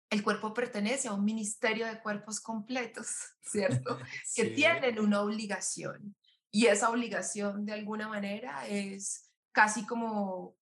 [0.10, 3.08] el cuerpo pertenece a un ministerio de cuerpos completos,
[3.42, 3.98] ¿cierto?
[4.36, 6.16] Que tienen una obligación.
[6.52, 10.56] Y esa obligación, de alguna manera, es casi como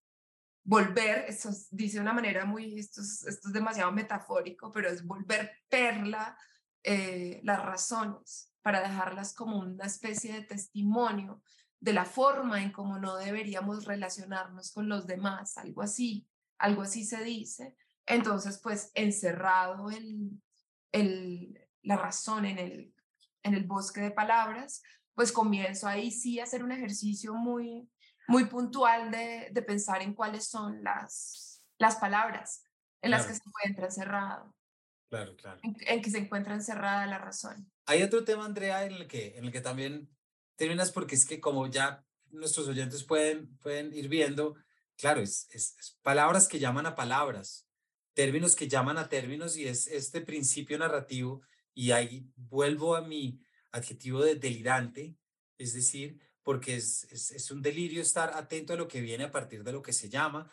[0.63, 5.05] volver, esto dice de una manera muy, esto es, esto es demasiado metafórico, pero es
[5.05, 6.37] volver perla
[6.83, 11.43] eh, las razones para dejarlas como una especie de testimonio
[11.85, 17.05] de la forma en cómo no deberíamos relacionarnos con los demás, algo así, algo así
[17.05, 17.75] se dice.
[18.07, 20.31] Entonces, pues encerrado el,
[20.91, 22.95] el, la razón en el,
[23.43, 24.81] en el bosque de palabras,
[25.13, 27.87] pues comienzo ahí sí a hacer un ejercicio muy,
[28.27, 32.63] muy puntual de, de pensar en cuáles son las, las palabras
[33.03, 34.55] en las que se encuentra encerrado.
[35.11, 35.59] Claro, claro.
[35.61, 37.71] En, que se encuentra encerrada la razón.
[37.85, 40.09] Hay otro tema, Andrea, en el que, en el que también
[40.55, 44.55] terminas porque es que como ya nuestros oyentes pueden, pueden ir viendo,
[44.97, 47.65] claro, es, es palabras que llaman a palabras
[48.15, 51.41] términos que llaman a términos y es este principio narrativo
[51.75, 53.39] y ahí vuelvo a mi
[53.71, 55.17] adjetivo de delirante,
[55.57, 59.63] es decir, porque es, es, un delirio estar atento a lo que viene a partir
[59.63, 60.49] de lo que se llama,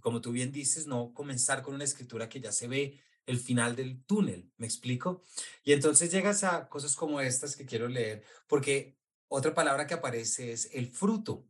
[0.00, 3.76] como tú bien dices, no comenzar con una escritura que ya se ve el final
[3.76, 5.24] del túnel, ¿me explico?
[5.64, 8.98] Y entonces llegas a cosas como estas que quiero leer, porque
[9.30, 11.46] otra palabra que aparece es el fruto.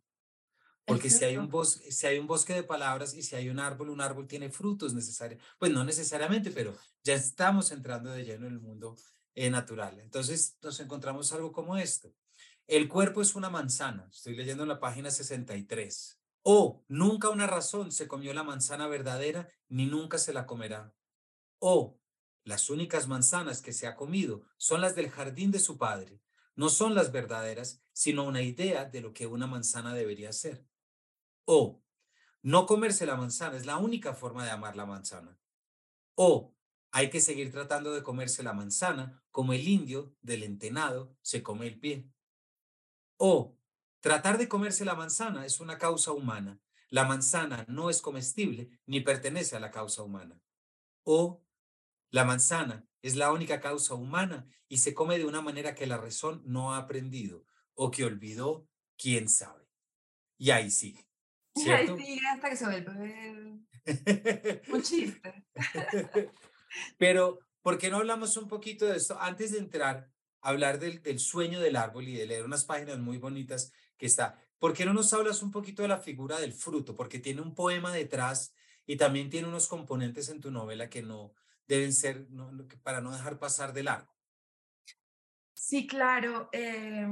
[0.85, 3.59] Porque si hay, un bosque, si hay un bosque de palabras y si hay un
[3.59, 5.43] árbol, un árbol tiene frutos necesarios.
[5.59, 8.97] Pues no necesariamente, pero ya estamos entrando de lleno en el mundo
[9.35, 9.99] eh, natural.
[10.01, 12.13] Entonces nos encontramos algo como esto.
[12.67, 14.09] El cuerpo es una manzana.
[14.13, 16.21] Estoy leyendo en la página 63.
[16.43, 20.93] O nunca una razón se comió la manzana verdadera, ni nunca se la comerá.
[21.61, 21.99] O
[22.45, 26.21] las únicas manzanas que se ha comido son las del jardín de su padre.
[26.61, 30.69] No son las verdaderas, sino una idea de lo que una manzana debería ser.
[31.47, 31.83] O
[32.43, 35.41] no comerse la manzana es la única forma de amar la manzana.
[36.17, 36.55] O
[36.91, 41.67] hay que seguir tratando de comerse la manzana como el indio del entenado se come
[41.67, 42.11] el pie.
[43.17, 43.57] O
[44.01, 46.61] tratar de comerse la manzana es una causa humana.
[46.91, 50.39] La manzana no es comestible ni pertenece a la causa humana.
[51.05, 51.43] O
[52.11, 55.99] la manzana es la única causa humana y se come de una manera que la
[55.99, 59.69] razón no ha aprendido o que olvidó, quién sabe.
[60.37, 61.07] Y ahí sigue.
[61.55, 61.97] ¿cierto?
[61.97, 62.91] sí, hasta que se vuelve
[64.69, 65.45] un chiste.
[66.99, 70.11] Pero, ¿por qué no hablamos un poquito de esto antes de entrar
[70.43, 74.07] a hablar del, del sueño del árbol y de leer unas páginas muy bonitas que
[74.07, 74.39] está?
[74.59, 76.95] ¿Por qué no nos hablas un poquito de la figura del fruto?
[76.95, 78.53] Porque tiene un poema detrás
[78.87, 81.33] y también tiene unos componentes en tu novela que no
[81.77, 82.27] deben ser,
[82.83, 84.13] para no dejar pasar de largo.
[85.55, 86.49] Sí, claro.
[86.53, 87.07] Eh,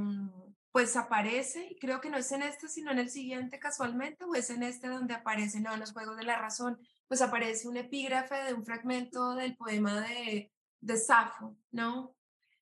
[0.71, 4.49] pues aparece, creo que no es en este, sino en el siguiente casualmente, o es
[4.49, 8.35] en este donde aparece, no, en los Juegos de la Razón, pues aparece un epígrafe
[8.43, 12.15] de un fragmento del poema de, de Safo, ¿no?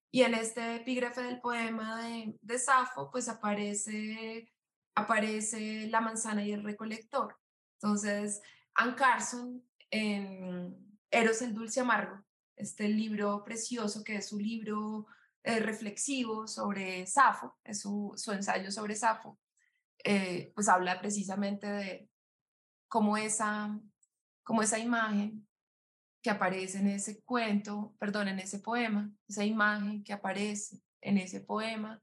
[0.10, 4.54] Y en este epígrafe del poema de, de Safo, pues aparece,
[4.96, 7.38] aparece la manzana y el recolector.
[7.74, 8.42] Entonces,
[8.74, 10.87] Anne Carson, en
[11.18, 12.24] Eros el Dulce Amargo,
[12.56, 15.08] este libro precioso que es su libro
[15.42, 19.40] eh, reflexivo sobre Safo, es su, ensayo sobre Safo,
[20.04, 22.10] eh, pues habla precisamente de
[22.88, 23.80] cómo esa,
[24.44, 25.48] cómo esa imagen
[26.22, 31.42] que aparece en ese cuento, perdón, en ese poema, esa imagen que aparece en ese
[31.42, 32.00] poema,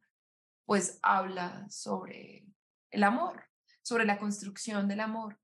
[0.64, 2.48] pues habla sobre
[2.90, 3.44] el amor,
[3.80, 5.38] sobre la construcción del amor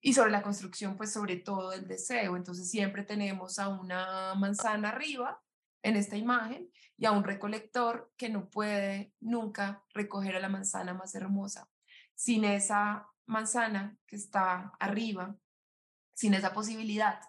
[0.00, 2.36] y sobre la construcción, pues sobre todo el deseo.
[2.36, 5.42] Entonces siempre tenemos a una manzana arriba
[5.82, 10.94] en esta imagen y a un recolector que no puede nunca recoger a la manzana
[10.94, 11.68] más hermosa.
[12.14, 15.36] Sin esa manzana que está arriba,
[16.14, 17.20] sin esa posibilidad,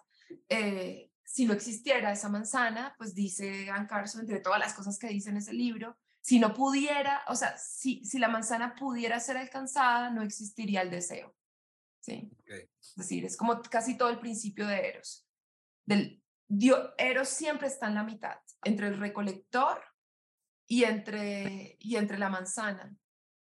[0.48, 5.08] eh, si no existiera esa manzana, pues dice Anne Carson, entre todas las cosas que
[5.08, 9.36] dice en ese libro, si no pudiera, o sea, si, si la manzana pudiera ser
[9.36, 11.34] alcanzada, no existiría el deseo.
[12.00, 12.30] ¿Sí?
[12.46, 15.26] Es decir, es como casi todo el principio de Eros,
[15.86, 19.80] del Dios, Eros siempre está en la mitad, entre el recolector
[20.66, 22.92] y entre, y entre la manzana.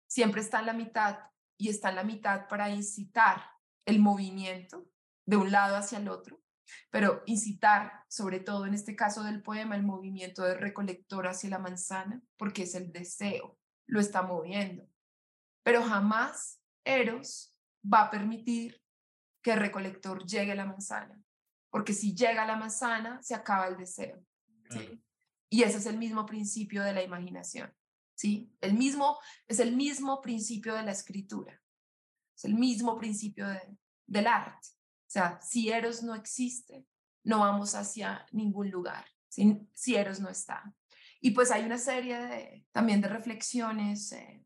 [0.07, 1.19] Siempre está en la mitad
[1.57, 3.43] y está en la mitad para incitar
[3.87, 4.87] el movimiento
[5.27, 6.43] de un lado hacia el otro,
[6.91, 11.59] pero incitar, sobre todo en este caso del poema, el movimiento del recolector hacia la
[11.59, 14.87] manzana, porque es el deseo, lo está moviendo.
[15.63, 17.50] Pero jamás Eros
[17.83, 18.81] va a permitir
[19.43, 21.21] que el recolector llegue a la manzana
[21.71, 24.23] porque si llega la manzana, se acaba el deseo.
[25.49, 27.73] Y ese es el mismo principio de la imaginación.
[28.15, 28.53] ¿sí?
[28.61, 29.19] El mismo,
[29.49, 31.61] es el mismo principio de la escritura.
[32.37, 33.61] Es el mismo principio de,
[34.07, 34.69] del arte.
[34.69, 36.87] O sea, si Eros no existe,
[37.25, 40.75] no vamos hacia ningún lugar, si, si Eros no está.
[41.21, 44.45] Y pues hay una serie de, también de reflexiones eh,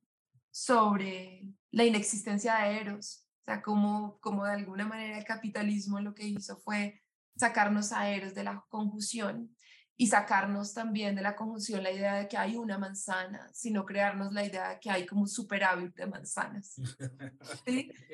[0.50, 6.14] sobre la inexistencia de Eros, o sea, como, como de alguna manera el capitalismo lo
[6.14, 7.02] que hizo fue
[7.36, 9.54] sacarnos a Eros de la conjunción
[9.98, 14.32] y sacarnos también de la conjunción la idea de que hay una manzana, sino crearnos
[14.32, 16.76] la idea de que hay como un superávit de manzanas.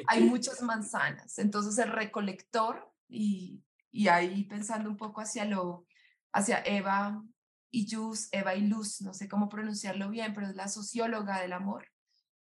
[0.08, 1.38] Hay muchas manzanas.
[1.38, 3.62] Entonces el recolector, y,
[3.92, 5.86] y ahí pensando un poco hacia, lo,
[6.32, 7.22] hacia Eva
[7.70, 11.52] y Luz, Eva y Luz, no sé cómo pronunciarlo bien, pero es la socióloga del
[11.52, 11.86] amor,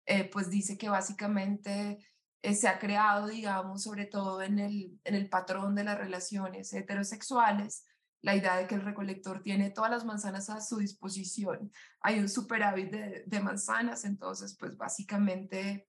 [0.06, 1.98] eh, pues dice que básicamente
[2.54, 7.86] se ha creado, digamos, sobre todo en el, en el patrón de las relaciones heterosexuales,
[8.22, 11.72] la idea de que el recolector tiene todas las manzanas a su disposición.
[12.02, 15.88] Hay un superávit de, de manzanas, entonces pues básicamente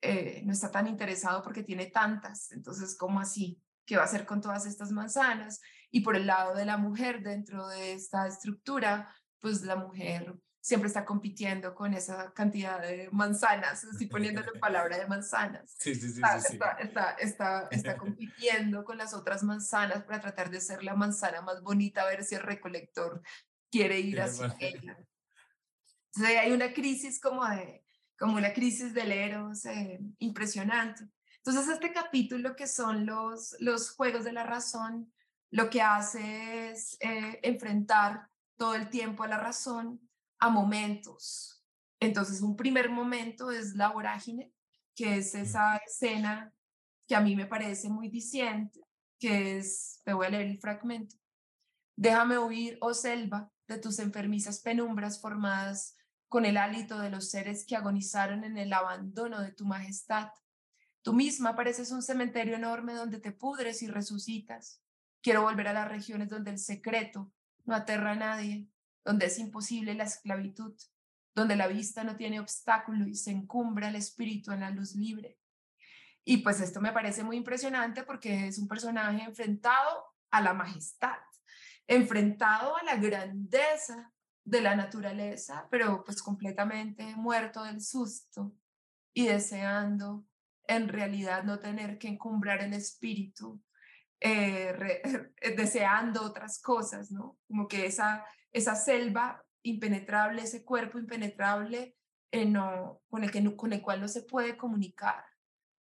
[0.00, 2.52] eh, no está tan interesado porque tiene tantas.
[2.52, 3.60] Entonces, ¿cómo así?
[3.84, 5.60] ¿Qué va a hacer con todas estas manzanas?
[5.90, 10.88] Y por el lado de la mujer dentro de esta estructura, pues la mujer siempre
[10.88, 15.74] está compitiendo con esa cantidad de manzanas, estoy poniéndole palabra de manzanas.
[15.78, 16.16] Sí, sí, sí.
[16.16, 20.82] Está, sí, está, está, está, está compitiendo con las otras manzanas para tratar de ser
[20.82, 23.22] la manzana más bonita, a ver si el recolector
[23.70, 24.98] quiere ir hacia ella.
[26.14, 27.84] Entonces hay una crisis como de,
[28.18, 31.04] como una crisis del eros eh, impresionante.
[31.36, 35.12] Entonces este capítulo que son los, los juegos de la razón,
[35.50, 40.07] lo que hace es eh, enfrentar todo el tiempo a la razón
[40.38, 41.64] a momentos.
[42.00, 44.52] Entonces, un primer momento es la vorágine,
[44.94, 46.52] que es esa escena
[47.06, 48.80] que a mí me parece muy diciente,
[49.18, 51.16] que es, te voy a leer el fragmento.
[51.96, 55.96] Déjame huir, oh selva, de tus enfermizas penumbras formadas
[56.28, 60.28] con el hálito de los seres que agonizaron en el abandono de tu majestad.
[61.02, 64.82] Tú misma pareces un cementerio enorme donde te pudres y resucitas.
[65.22, 67.32] Quiero volver a las regiones donde el secreto
[67.64, 68.68] no aterra a nadie,
[69.04, 70.74] donde es imposible la esclavitud,
[71.34, 75.38] donde la vista no tiene obstáculo y se encumbra el espíritu en la luz libre.
[76.24, 81.18] Y pues esto me parece muy impresionante porque es un personaje enfrentado a la majestad,
[81.86, 84.12] enfrentado a la grandeza
[84.44, 88.54] de la naturaleza, pero pues completamente muerto del susto
[89.14, 90.26] y deseando
[90.66, 93.62] en realidad no tener que encumbrar el espíritu,
[94.20, 95.02] eh,
[95.56, 97.38] deseando otras cosas, ¿no?
[97.46, 101.96] Como que esa, esa selva impenetrable, ese cuerpo impenetrable
[102.30, 105.24] eh, no, con, el que con el cual no se puede comunicar.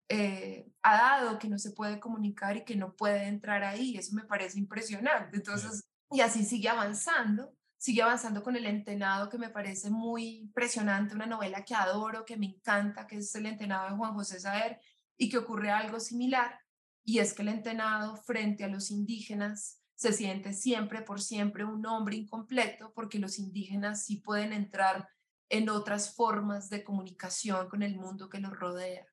[0.07, 3.97] Eh, ha dado que no se puede comunicar y que no puede entrar ahí.
[3.97, 5.37] Eso me parece impresionante.
[5.37, 11.15] Entonces, y así sigue avanzando, sigue avanzando con el entenado que me parece muy impresionante,
[11.15, 14.79] una novela que adoro, que me encanta, que es El entenado de Juan José Saer,
[15.17, 16.59] y que ocurre algo similar,
[17.03, 21.85] y es que el entenado frente a los indígenas se siente siempre por siempre un
[21.85, 25.09] hombre incompleto porque los indígenas sí pueden entrar
[25.49, 29.05] en otras formas de comunicación con el mundo que los rodea.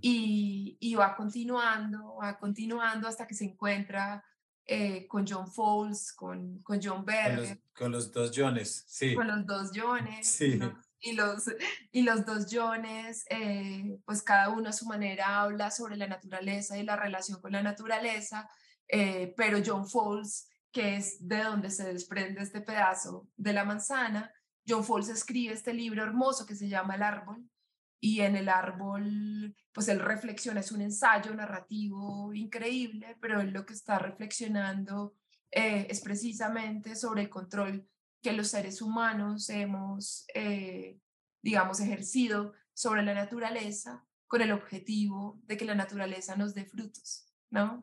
[0.00, 4.24] Y, y va continuando, va continuando hasta que se encuentra
[4.66, 7.62] eh, con John Fowles, con, con John Berger.
[7.74, 9.14] Con los, dos Johnes, sí.
[9.14, 10.28] Con los dos Jones.
[10.28, 10.60] Sí.
[11.00, 11.44] Y, los,
[11.90, 16.76] y los dos Jones, eh, pues cada uno a su manera habla sobre la naturaleza
[16.76, 18.50] y la relación con la naturaleza
[18.88, 24.32] eh, pero John Fowles, que es de donde se desprende este pedazo de la manzana,
[24.66, 27.48] John Fowles escribe este libro hermoso que se llama El árbol,
[28.00, 33.66] y en el árbol, pues él reflexiona, es un ensayo narrativo increíble, pero él lo
[33.66, 35.14] que está reflexionando
[35.50, 37.88] eh, es precisamente sobre el control
[38.22, 40.98] que los seres humanos hemos, eh,
[41.42, 47.26] digamos, ejercido sobre la naturaleza con el objetivo de que la naturaleza nos dé frutos,
[47.50, 47.80] ¿no?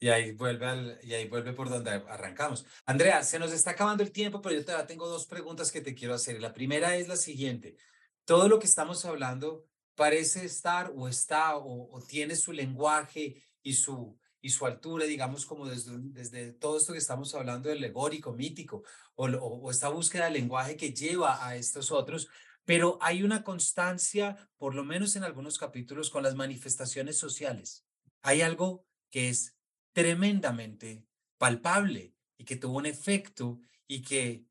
[0.00, 2.64] Y ahí vuelve al, y ahí vuelve por donde arrancamos.
[2.86, 5.94] Andrea, se nos está acabando el tiempo, pero yo te tengo dos preguntas que te
[5.94, 6.40] quiero hacer.
[6.40, 7.76] La primera es la siguiente.
[8.24, 14.16] Todo lo que estamos hablando parece estar o está o, tiene su lenguaje y su,
[14.40, 18.84] y su altura, digamos, como desde, desde todo esto que estamos hablando del legórico, mítico,
[19.16, 22.28] o, o, esta búsqueda del lenguaje que lleva a estos otros,
[22.64, 27.84] pero hay una constancia, por lo menos en algunos capítulos, con las manifestaciones sociales.
[28.22, 29.57] Hay algo que es
[29.98, 31.04] tremendamente
[31.38, 34.46] palpable y que tuvo un efecto y que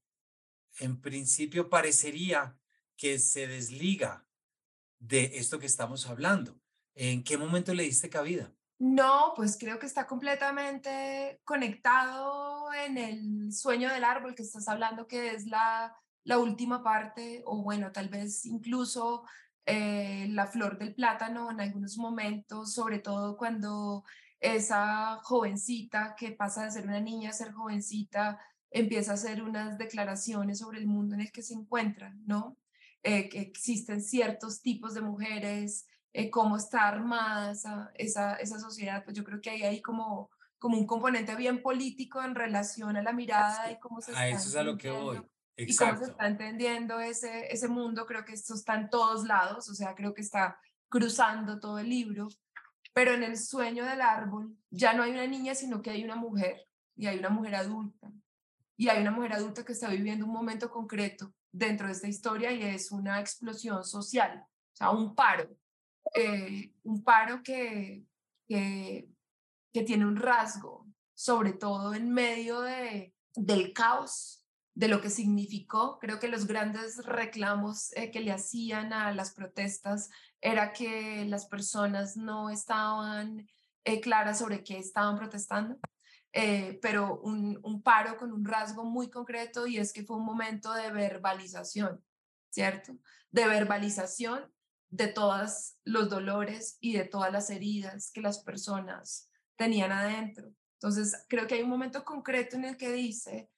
[0.80, 2.60] en principio parecería
[2.98, 4.28] que se desliga
[5.00, 6.60] de esto que estamos hablando.
[6.96, 8.54] ¿En qué momento le diste cabida?
[8.78, 15.08] No, pues creo que está completamente conectado en el sueño del árbol que estás hablando,
[15.08, 15.96] que es la,
[16.26, 19.24] la última parte, o bueno, tal vez incluso
[19.66, 24.04] eh, la flor del plátano en algunos momentos, sobre todo cuando
[24.40, 29.78] esa jovencita que pasa de ser una niña a ser jovencita empieza a hacer unas
[29.78, 32.58] declaraciones sobre el mundo en el que se encuentra, ¿no?
[33.04, 39.04] Eh, que existen ciertos tipos de mujeres, eh, cómo está armada esa, esa, esa, sociedad,
[39.04, 43.04] pues yo creo que hay ahí como, como un componente bien político en relación a
[43.04, 45.22] la mirada y cómo se a eso es a lo que voy.
[45.56, 45.94] Exacto.
[45.94, 49.70] Y cómo se está entendiendo ese, ese mundo, creo que esto está en todos lados,
[49.70, 50.60] o sea, creo que está
[50.90, 52.28] cruzando todo el libro,
[52.98, 56.16] pero en el sueño del árbol ya no hay una niña, sino que hay una
[56.16, 58.12] mujer, y hay una mujer adulta,
[58.76, 62.52] y hay una mujer adulta que está viviendo un momento concreto dentro de esta historia
[62.52, 65.48] y es una explosión social, o sea, un paro,
[66.16, 68.04] eh, un paro que,
[68.48, 69.08] que,
[69.86, 74.44] tiene un rasgo, sobre todo en medio de, del caos,
[74.74, 76.00] de lo que significó.
[76.00, 80.10] Creo que los grandes reclamos eh, que le hacían a las protestas
[80.42, 83.48] era que las personas no estaban
[83.84, 85.80] eh, claras sobre qué estaban protestando
[86.34, 90.26] eh, pero un, un, paro con un rasgo muy concreto y es que fue un
[90.26, 92.04] momento de verbalización,
[92.52, 92.96] ¿cierto?
[93.32, 94.52] De verbalización
[94.90, 100.54] de todos los dolores y de todas las heridas que las personas tenían adentro.
[100.74, 103.50] Entonces, creo que hay un momento concreto en el que dice,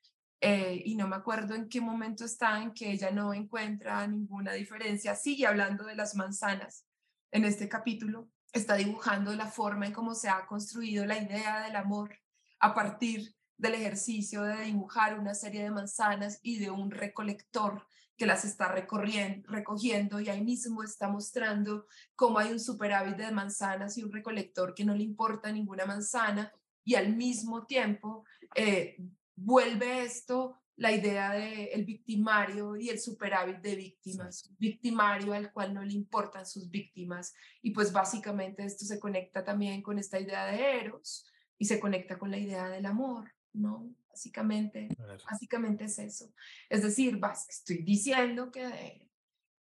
[0.42, 4.54] eh, y no me acuerdo en qué momento está, en que ella no encuentra ninguna
[4.54, 6.86] diferencia, sigue hablando de las manzanas.
[7.32, 11.76] En este capítulo, está dibujando la forma en cómo se ha construido la idea del
[11.76, 12.18] amor
[12.60, 17.86] a partir del ejercicio de dibujar una serie de manzanas y de un recolector
[18.18, 21.86] que las está recogiendo y ahí mismo está mostrando
[22.16, 26.52] cómo hay un superávit de manzanas y un recolector que no le importa ninguna manzana
[26.84, 28.26] y al mismo tiempo
[28.56, 28.98] eh,
[29.44, 35.74] vuelve esto la idea del el victimario y el superávit de víctimas, victimario al cual
[35.74, 37.34] no le importan sus víctimas.
[37.62, 41.30] Y pues básicamente esto se conecta también con esta idea de Eros,
[41.60, 43.94] y se conecta con la idea del amor, ¿no?
[44.08, 44.90] Básicamente,
[45.30, 46.34] básicamente es eso.
[46.70, 47.20] Es decir,
[47.50, 49.10] estoy diciendo que de,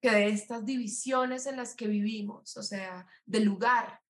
[0.01, 4.01] que de estas divisiones en las que vivimos, o sea, del lugar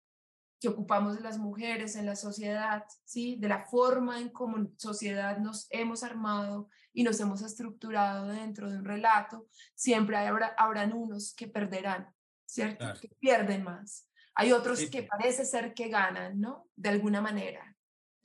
[0.61, 3.37] que ocupamos las mujeres en la sociedad, ¿sí?
[3.37, 8.79] De la forma en cómo sociedad nos hemos armado y nos hemos estructurado dentro de
[8.79, 12.09] un relato, siempre habrá, habrán unos que perderán,
[12.47, 12.87] ¿cierto?
[13.01, 14.09] Que pierden más.
[14.35, 16.69] Hay otros que parece ser que ganan, ¿no?
[16.77, 17.77] De alguna manera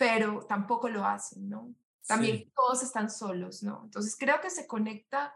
[0.01, 1.75] pero tampoco lo hacen, ¿no?
[2.07, 3.81] También todos están solos, ¿no?
[3.83, 5.31] Entonces creo que se conecta,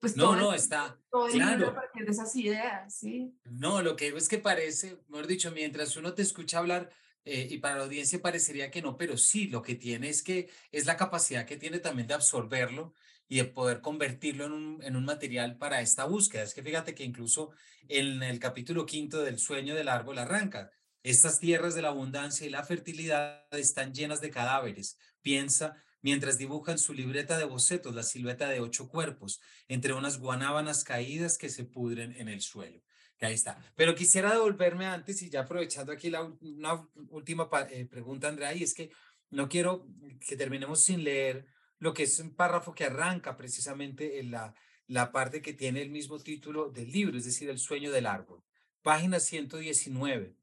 [0.00, 1.68] pues no, no, está, todo claro.
[1.68, 3.34] a partir de esas ideas, ¿sí?
[3.44, 6.90] No, lo que digo es que parece, mejor dicho, mientras uno te escucha hablar,
[7.24, 10.48] eh, y para la audiencia parecería que no, pero sí, lo que tiene es que
[10.72, 12.94] es la capacidad que tiene también de absorberlo
[13.28, 16.44] y de poder convertirlo en un, en un material para esta búsqueda.
[16.44, 17.50] Es que fíjate que incluso
[17.88, 20.70] en el capítulo quinto del sueño del árbol arranca,
[21.02, 24.98] estas tierras de la abundancia y la fertilidad están llenas de cadáveres.
[25.20, 30.18] Piensa mientras dibuja en su libreta de bocetos la silueta de ocho cuerpos, entre unas
[30.18, 32.82] guanábanas caídas que se pudren en el suelo.
[33.18, 33.58] Que ahí está.
[33.74, 38.62] Pero quisiera devolverme antes y ya aprovechando aquí la, una última eh, pregunta, Andrea, y
[38.62, 38.90] es que
[39.30, 39.86] no quiero
[40.26, 41.46] que terminemos sin leer
[41.78, 44.54] lo que es un párrafo que arranca precisamente en la,
[44.86, 48.42] la parte que tiene el mismo título del libro, es decir, El sueño del árbol.
[48.82, 50.34] Página 119.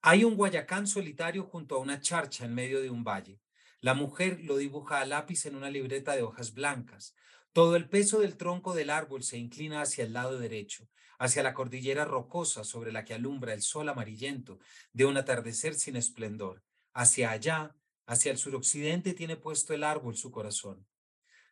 [0.00, 3.40] Hay un guayacán solitario junto a una charcha en medio de un valle.
[3.80, 7.14] La mujer lo dibuja a lápiz en una libreta de hojas blancas.
[7.52, 11.54] Todo el peso del tronco del árbol se inclina hacia el lado derecho, hacia la
[11.54, 14.58] cordillera rocosa sobre la que alumbra el sol amarillento
[14.92, 16.62] de un atardecer sin esplendor.
[16.92, 17.76] Hacia allá,
[18.06, 20.86] hacia el suroccidente, tiene puesto el árbol su corazón.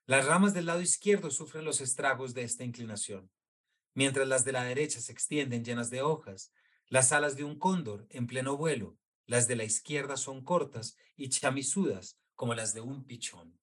[0.04, 3.30] Las ramas del lado izquierdo sufren los estragos de esta inclinación,
[3.94, 6.52] mientras las de la derecha se extienden llenas de hojas,
[6.88, 8.96] las alas de un cóndor en pleno vuelo,
[9.26, 13.58] las de la izquierda son cortas y chamisudas como las de un pichón.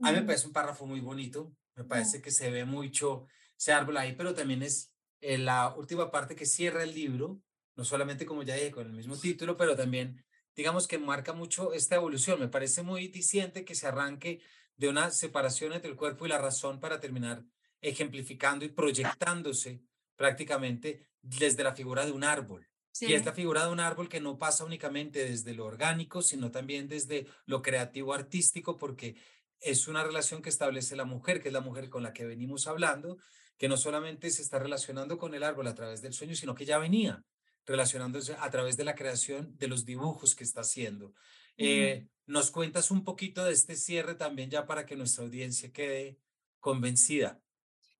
[0.00, 3.26] A mí me parece un párrafo muy bonito, me parece que se ve mucho
[3.56, 7.40] ese árbol ahí, pero también es eh, la última parte que cierra el libro,
[7.76, 10.24] no solamente como ya dije con el mismo título, pero también
[10.54, 12.40] digamos que marca mucho esta evolución.
[12.40, 14.42] Me parece muy diciente que se arranque
[14.76, 17.44] de una separación entre el cuerpo y la razón para terminar
[17.80, 19.82] ejemplificando y proyectándose
[20.16, 22.68] prácticamente desde la figura de un árbol.
[23.00, 26.50] Y es la figura de un árbol que no pasa únicamente desde lo orgánico, sino
[26.50, 29.16] también desde lo creativo artístico, porque
[29.60, 32.66] es una relación que establece la mujer, que es la mujer con la que venimos
[32.66, 33.18] hablando,
[33.56, 36.66] que no solamente se está relacionando con el árbol a través del sueño, sino que
[36.66, 37.24] ya venía
[37.64, 41.14] relacionándose a través de la creación de los dibujos que está haciendo.
[41.56, 46.18] Eh, ¿Nos cuentas un poquito de este cierre también ya para que nuestra audiencia quede
[46.58, 47.40] convencida?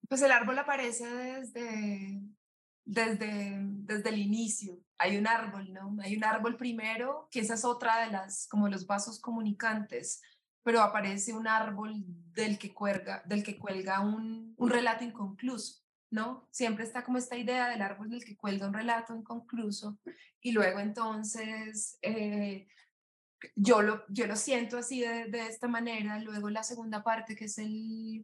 [0.09, 2.21] Pues el árbol aparece desde
[2.85, 4.79] desde, desde el inicio.
[4.97, 5.95] Hay un árbol, ¿no?
[6.01, 10.21] Hay un árbol primero, que esa es otra de las, como los vasos comunicantes,
[10.63, 12.03] pero aparece un árbol
[12.33, 15.83] del que cuelga, del que cuelga un, un relato inconcluso.
[16.13, 16.47] ¿no?
[16.51, 19.97] Siempre está como esta idea del árbol del que cuelga un relato inconcluso
[20.41, 22.67] y luego entonces eh,
[23.55, 27.45] yo, lo, yo lo siento así de, de, esta manera, luego la segunda parte que
[27.45, 28.23] es el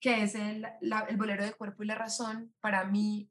[0.00, 3.30] que es el, el bolero de cuerpo y la razón, para mí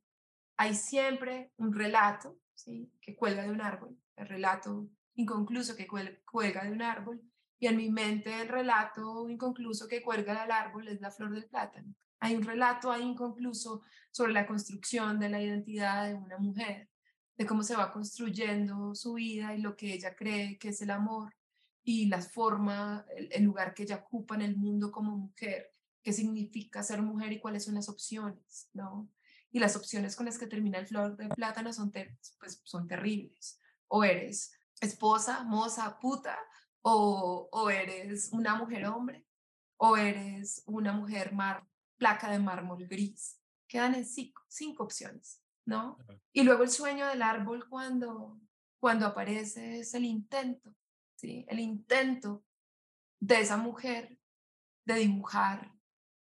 [0.58, 2.92] hay siempre un relato ¿sí?
[3.00, 7.22] que cuelga de un árbol, el relato inconcluso que cuelga de un árbol,
[7.60, 11.46] y en mi mente el relato inconcluso que cuelga del árbol es la flor del
[11.46, 11.94] plátano.
[12.20, 13.82] Hay un relato ahí inconcluso
[14.12, 16.90] sobre la construcción de la identidad de una mujer,
[17.36, 20.92] de cómo se va construyendo su vida y lo que ella cree que es el
[20.92, 21.36] amor
[21.84, 26.84] y la forma, el, lugar que ella ocupa en el mundo como mujer, qué significa
[26.84, 29.10] ser mujer y cuáles son las opciones, ¿no?
[29.52, 33.60] Y las opciones con las que termina el flor de plátano son, pues, son terribles.
[33.88, 36.38] O eres esposa, moza, puta,
[36.82, 39.26] o, o eres una mujer hombre,
[39.78, 41.68] o eres una mujer mar,
[41.98, 43.40] placa de mármol gris.
[43.68, 45.98] Quedan en cinco, cinco opciones, ¿no?
[46.32, 48.40] Y luego el sueño del árbol cuando,
[48.80, 50.74] cuando aparece es el intento,
[51.16, 51.46] ¿sí?
[51.50, 52.46] El intento
[53.20, 54.18] de esa mujer
[54.86, 55.74] de dibujar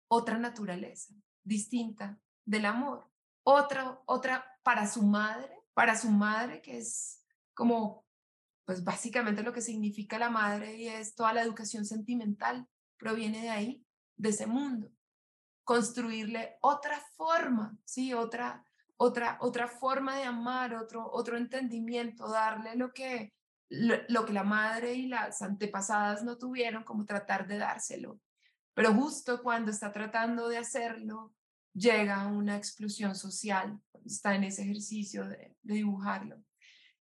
[0.09, 2.18] otra naturaleza distinta
[2.49, 3.09] del amor.
[3.42, 7.24] Otra, otra para su madre, para su madre que es
[7.55, 8.05] como,
[8.64, 13.51] pues básicamente lo que significa la madre y es toda la educación sentimental, proviene de
[13.51, 13.86] ahí,
[14.16, 14.90] de ese mundo
[15.68, 18.14] construirle otra forma, ¿sí?
[18.14, 18.64] Otra,
[18.96, 23.34] otra, otra forma de amar, otro, otro entendimiento, darle lo que,
[23.68, 28.18] lo, que la madre y las antepasadas no tuvieron, como tratar de dárselo.
[28.72, 31.34] Pero justo cuando está tratando de hacerlo,
[31.78, 36.42] llega una explosión social, está en ese ejercicio de dibujarlo.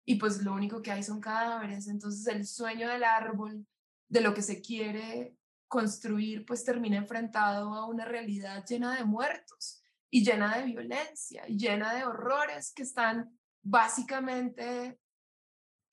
[0.04, 1.88] Y pues lo único que hay son cadáveres.
[1.88, 3.66] Entonces el sueño del árbol,
[4.08, 5.36] de lo que se quiere
[5.68, 11.58] construir, pues termina enfrentado a una realidad llena de muertos y llena de violencia y
[11.58, 15.00] llena de horrores que están básicamente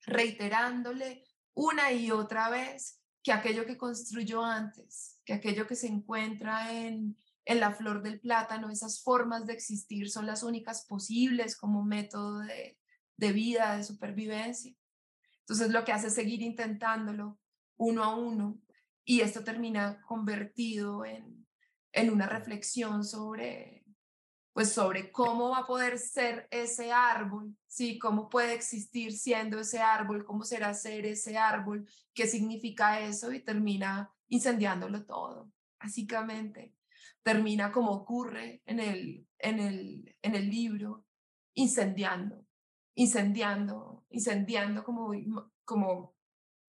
[0.06, 1.24] reiterándole
[1.54, 7.16] una y otra vez que aquello que construyó antes, que aquello que se encuentra en,
[7.44, 12.40] en la flor del plátano, esas formas de existir son las únicas posibles como método
[12.40, 12.78] de,
[13.16, 14.74] de vida, de supervivencia.
[15.40, 17.38] Entonces lo que hace es seguir intentándolo
[17.76, 18.58] uno a uno
[19.04, 21.46] y esto termina convertido en,
[21.92, 23.84] en una reflexión sobre,
[24.52, 27.98] pues sobre cómo va a poder ser ese árbol, ¿sí?
[27.98, 33.40] Cómo puede existir siendo ese árbol, cómo será ser ese árbol, qué significa eso y
[33.40, 36.72] termina incendiándolo todo, básicamente.
[37.24, 41.04] Termina como ocurre en el, en el, en el libro,
[41.54, 42.46] incendiando,
[42.94, 45.12] incendiando, incendiando como,
[45.64, 46.14] como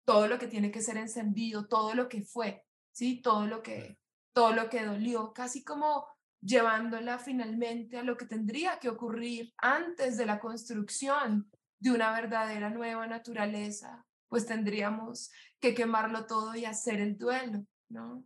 [0.06, 3.22] todo lo que tiene que ser encendido, todo lo que fue, ¿sí?
[3.22, 4.00] Todo lo que,
[4.34, 6.08] todo lo que dolió, casi como
[6.42, 11.50] llevándola finalmente a lo que tendría que ocurrir antes de la construcción
[11.80, 18.24] de una verdadera nueva naturaleza, pues tendríamos que quemarlo todo y hacer el duelo, ¿no?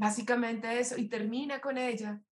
[0.00, 2.22] Básicamente eso, y termina con ella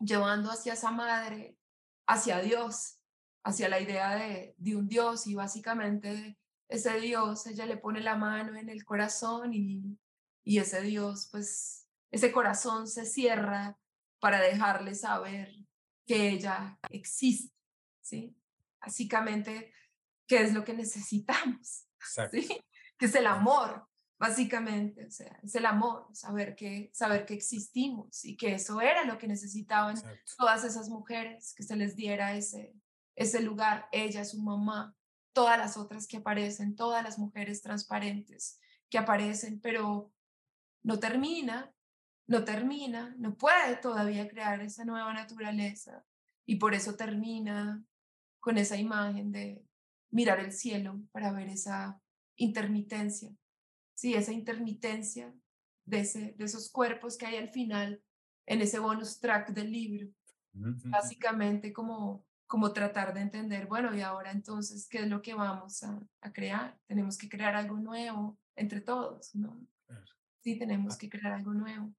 [0.00, 1.58] llevando hacia esa madre,
[2.06, 3.00] hacia Dios,
[3.44, 6.38] hacia la idea de, de un Dios y básicamente
[6.70, 9.98] ese Dios, ella le pone la mano en el corazón y,
[10.42, 13.78] y ese Dios, pues ese corazón se cierra
[14.18, 15.54] para dejarle saber
[16.06, 17.54] que ella existe,
[18.00, 18.34] ¿sí?
[18.80, 19.74] Básicamente,
[20.26, 21.88] ¿qué es lo que necesitamos?
[22.30, 22.58] ¿sí?
[22.96, 23.86] Que es el amor,
[24.18, 29.04] básicamente, o sea, es el amor, saber que, saber que existimos y que eso era
[29.04, 29.96] lo que necesitaban
[30.36, 32.74] todas esas mujeres, que se les diera ese,
[33.14, 34.94] ese lugar, ella, su mamá,
[35.32, 38.58] todas las otras que aparecen, todas las mujeres transparentes
[38.88, 40.12] que aparecen, pero
[40.82, 41.72] no termina,
[42.26, 46.04] no termina, no puede todavía crear esa nueva naturaleza
[46.46, 47.84] y por eso termina
[48.40, 49.62] con esa imagen de
[50.10, 52.00] mirar el cielo para ver esa
[52.36, 53.30] intermitencia,
[53.96, 55.34] sí, esa intermitencia
[55.84, 58.00] de, ese, de esos cuerpos que hay al final
[58.46, 60.08] en ese bonus track del libro,
[60.52, 65.82] básicamente como como tratar de entender, bueno, y ahora entonces, ¿qué es lo que vamos
[65.82, 66.00] a,
[66.32, 66.78] crear?
[66.86, 69.60] Tenemos que crear algo nuevo entre todos, ¿no?
[70.42, 70.98] Sí, tenemos ah.
[70.98, 71.92] que crear algo nuevo.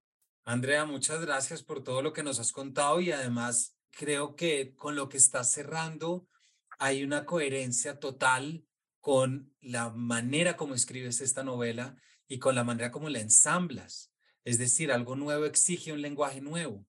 [0.45, 4.95] Andrea, muchas gracias por todo lo que nos has contado y además creo que con
[4.95, 6.27] lo que estás cerrando
[6.79, 8.65] hay una coherencia total
[8.99, 11.95] con la manera como escribes esta novela
[12.27, 14.11] y con la manera como la ensamblas.
[14.43, 16.85] Es decir, algo nuevo exige un lenguaje nuevo.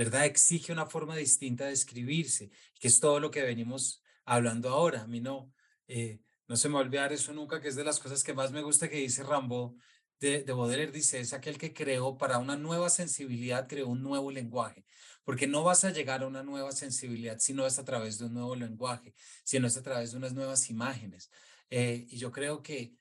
[0.00, 0.24] ¿verdad?
[0.24, 2.50] Exige una forma distinta de escribirse,
[2.80, 5.02] que es todo lo que venimos hablando ahora.
[5.02, 5.52] A mí no,
[5.88, 8.32] eh, no se me va a olvidar eso nunca, que es de las cosas que
[8.32, 9.76] más me gusta que dice Rambo
[10.20, 14.84] de, de dice, es aquel que creó para una nueva sensibilidad, creó un nuevo lenguaje,
[15.24, 18.26] porque no vas a llegar a una nueva sensibilidad si no es a través de
[18.26, 19.14] un nuevo lenguaje,
[19.44, 21.30] si no es a través de unas nuevas imágenes.
[21.70, 22.96] Eh, y yo creo que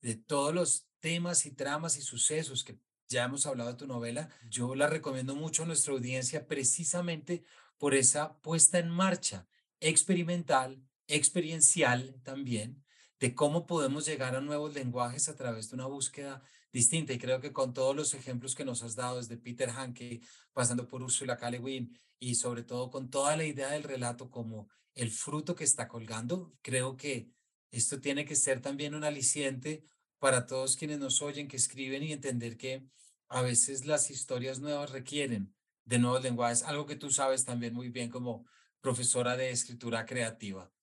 [0.00, 4.30] de todos los temas y tramas y sucesos que ya hemos hablado de tu novela,
[4.48, 7.44] yo la recomiendo mucho a nuestra audiencia precisamente
[7.78, 9.46] por esa puesta en marcha
[9.80, 12.83] experimental, experiencial también,
[13.24, 17.14] de cómo podemos llegar a nuevos lenguajes a través de una búsqueda distinta.
[17.14, 20.20] Y creo que con todos los ejemplos que nos has dado, desde Peter Hanke,
[20.52, 21.52] pasando por Ursula K.
[21.52, 25.88] Le y sobre todo con toda la idea del relato como el fruto que está
[25.88, 27.30] colgando, creo que
[27.70, 29.86] esto tiene que ser también un aliciente
[30.18, 32.86] para todos quienes nos oyen, que escriben y entender que
[33.28, 35.54] a veces las historias nuevas requieren
[35.86, 38.44] de nuevos lenguajes, algo que tú sabes también muy bien como
[38.82, 40.73] profesora de escritura creativa.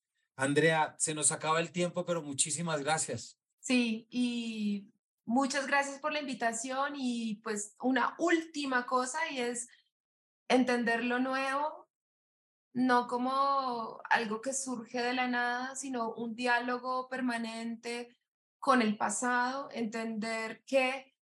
[0.41, 3.37] Andrea, se nos acaba el tiempo, pero muchísimas gracias.
[3.59, 4.91] Sí, y
[5.23, 9.69] muchas gracias por la invitación y pues una última cosa y es
[10.49, 11.87] entender lo nuevo,
[12.73, 18.17] no como algo que surge de la nada, sino un diálogo permanente
[18.57, 21.13] con el pasado, entender que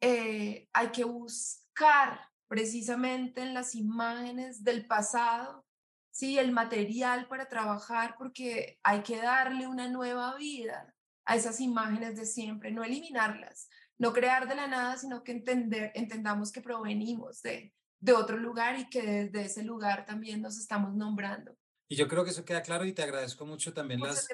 [0.00, 5.66] eh, hay que buscar precisamente en las imágenes del pasado
[6.10, 10.94] sí, el material para trabajar porque hay que darle una nueva vida
[11.24, 15.92] a esas imágenes de siempre, no eliminarlas, no crear de la nada, sino que entender,
[15.94, 20.94] entendamos que provenimos de, de otro lugar y que desde ese lugar también nos estamos
[20.94, 21.56] nombrando.
[21.88, 24.28] Y yo creo que eso queda claro y te agradezco mucho también las,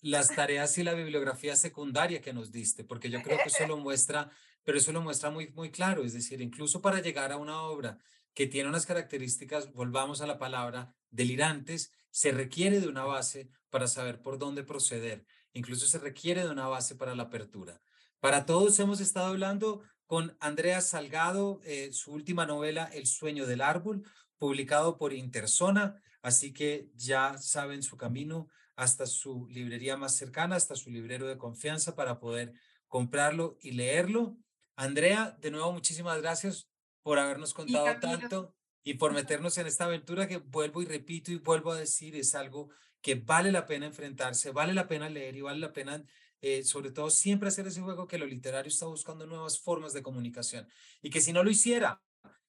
[0.00, 3.76] las tareas y la bibliografía secundaria que nos diste, porque yo creo que eso lo
[3.76, 4.30] muestra,
[4.64, 7.98] pero eso lo muestra muy, muy claro, es decir, incluso para llegar a una obra
[8.40, 13.86] que tiene unas características, volvamos a la palabra, delirantes, se requiere de una base para
[13.86, 15.26] saber por dónde proceder.
[15.52, 17.82] Incluso se requiere de una base para la apertura.
[18.18, 23.60] Para todos hemos estado hablando con Andrea Salgado, eh, su última novela, El sueño del
[23.60, 24.04] árbol,
[24.38, 26.00] publicado por Interzona.
[26.22, 31.36] Así que ya saben su camino hasta su librería más cercana, hasta su librero de
[31.36, 32.54] confianza para poder
[32.88, 34.38] comprarlo y leerlo.
[34.76, 36.69] Andrea, de nuevo, muchísimas gracias
[37.02, 41.36] por habernos contado tanto y por meternos en esta aventura que vuelvo y repito y
[41.36, 42.70] vuelvo a decir, es algo
[43.00, 46.02] que vale la pena enfrentarse, vale la pena leer y vale la pena,
[46.40, 50.02] eh, sobre todo, siempre hacer ese juego que lo literario está buscando nuevas formas de
[50.02, 50.68] comunicación
[51.02, 52.02] y que si no lo hiciera,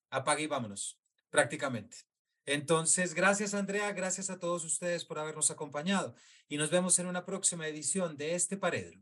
[0.09, 0.99] apague y vámonos,
[1.29, 1.97] prácticamente.
[2.45, 6.15] Entonces, gracias Andrea, gracias a todos ustedes por habernos acompañado
[6.47, 8.99] y nos vemos en una próxima edición de este Paredro.